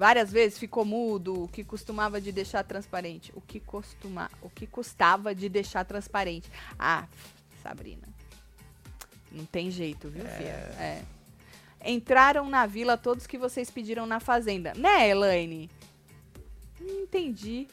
[0.01, 3.31] Várias vezes ficou mudo, o que costumava de deixar transparente.
[3.35, 6.49] O que costuma, o que custava de deixar transparente.
[6.79, 7.07] Ah,
[7.61, 8.07] Sabrina.
[9.31, 10.49] Não tem jeito, viu, filha?
[10.79, 11.03] É.
[11.85, 14.73] Entraram na vila todos que vocês pediram na fazenda.
[14.73, 15.69] Né, Elaine?
[16.79, 17.67] Não entendi.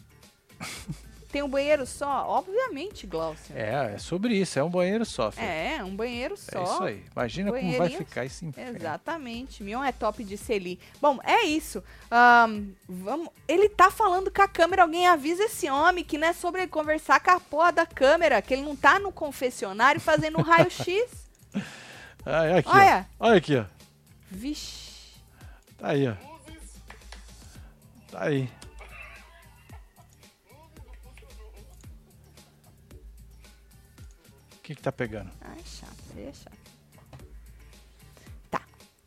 [1.30, 2.26] Tem um banheiro só?
[2.26, 3.54] Obviamente, Glaucia.
[3.54, 4.58] É, é sobre isso.
[4.58, 5.46] É um banheiro só, filho.
[5.46, 6.58] É, um banheiro só.
[6.58, 7.04] É isso aí.
[7.14, 8.76] Imagina como vai ficar esse inferno.
[8.76, 9.62] Exatamente.
[9.62, 10.80] Mion é top de Celi.
[11.02, 11.84] Bom, é isso.
[12.10, 13.28] Ahn, vamos.
[13.46, 14.82] Ele tá falando com a câmera.
[14.82, 18.40] Alguém avisa esse homem que não é sobre ele conversar com a porra da câmera.
[18.40, 20.88] Que ele não tá no confessionário fazendo um raio-x.
[22.30, 23.06] Ah, aqui, Olha.
[23.18, 23.26] ó.
[23.26, 23.64] Olha aqui, ó.
[24.30, 25.14] Vixe.
[25.78, 26.14] Tá aí, ó.
[28.10, 28.50] Tá aí.
[34.68, 35.30] Que que tá pegando?
[35.40, 36.58] Ai, chato, é chato.
[38.50, 38.60] Tá.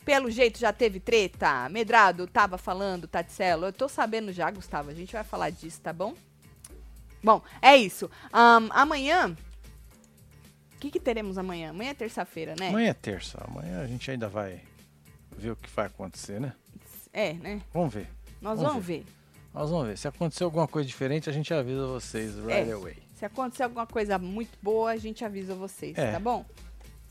[0.04, 1.70] Pelo jeito já teve treta.
[1.70, 3.68] Medrado tava falando, Tatselo.
[3.68, 4.90] Eu tô sabendo já, Gustavo.
[4.90, 6.16] A gente vai falar disso, tá bom?
[7.24, 8.10] Bom, é isso.
[8.34, 9.38] Ahn, amanhã.
[10.76, 11.70] O que, que teremos amanhã?
[11.70, 12.70] Amanhã é terça-feira, né?
[12.70, 13.38] Amanhã é terça.
[13.48, 14.64] Amanhã a gente ainda vai
[15.38, 16.54] ver o que vai acontecer, né?
[17.14, 17.62] É, né?
[17.72, 18.08] Vamos ver.
[18.42, 19.06] Nós Vamos vamos ver.
[19.54, 19.98] Nós vamos ver.
[20.00, 22.72] Se acontecer alguma coisa diferente, a gente avisa vocês right É.
[22.72, 22.98] away.
[23.22, 26.14] Se acontecer alguma coisa muito boa, a gente avisa vocês, É.
[26.14, 26.44] tá bom?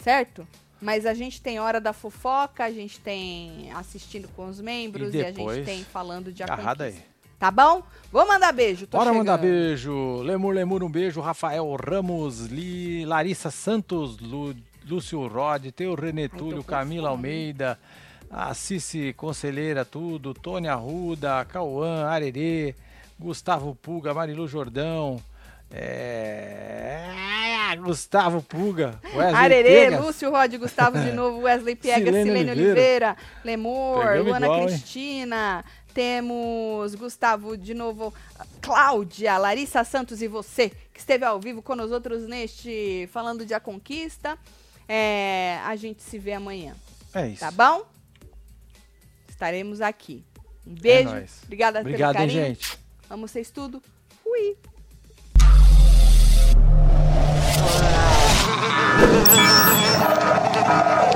[0.01, 0.45] Certo?
[0.83, 5.19] Mas a gente tem hora da fofoca, a gente tem assistindo com os membros E
[5.19, 7.01] e, a gente tem falando de Agarrada aí.
[7.39, 7.85] Tá bom?
[8.11, 9.19] Vou mandar beijo, tô Bora chegando.
[9.25, 10.21] mandar beijo.
[10.23, 11.21] Lemur, Lemur, um beijo.
[11.21, 14.53] Rafael Ramos, Li, Larissa Santos, Lu,
[14.85, 17.29] Lúcio Rod, Teu René Túlio, Camila fome.
[17.29, 17.79] Almeida,
[18.29, 22.75] a Cici Conselheira, tudo, Tônia Arruda, Cauã, Arerê,
[23.17, 25.23] Gustavo Puga, Marilu Jordão,
[25.71, 27.07] é...
[27.83, 30.05] Gustavo Puga, Wesley Arerê, Pegas.
[30.05, 32.71] Lúcio Rod, Gustavo de novo, Wesley Piegas, Silene Silene, Oliveira.
[32.73, 34.67] Oliveira, Lemur, Pegamos Luana igual, hein?
[34.69, 35.65] Cristina,
[35.95, 38.13] temos Gustavo de novo,
[38.61, 43.55] Cláudia, Larissa Santos e você, que esteve ao vivo com nós outros neste Falando de
[43.55, 44.37] A Conquista.
[44.89, 46.75] É, a gente se vê amanhã,
[47.15, 47.41] É isso.
[47.41, 47.85] tá bom?
[49.29, 50.25] Estaremos aqui.
[50.67, 52.47] Um beijo, É obrigada Obrigado, pelo hein, carinho.
[52.57, 52.79] gente.
[53.09, 53.81] Amo vocês tudo.
[54.23, 54.57] Fui.
[57.63, 57.85] Thank
[61.05, 61.10] you.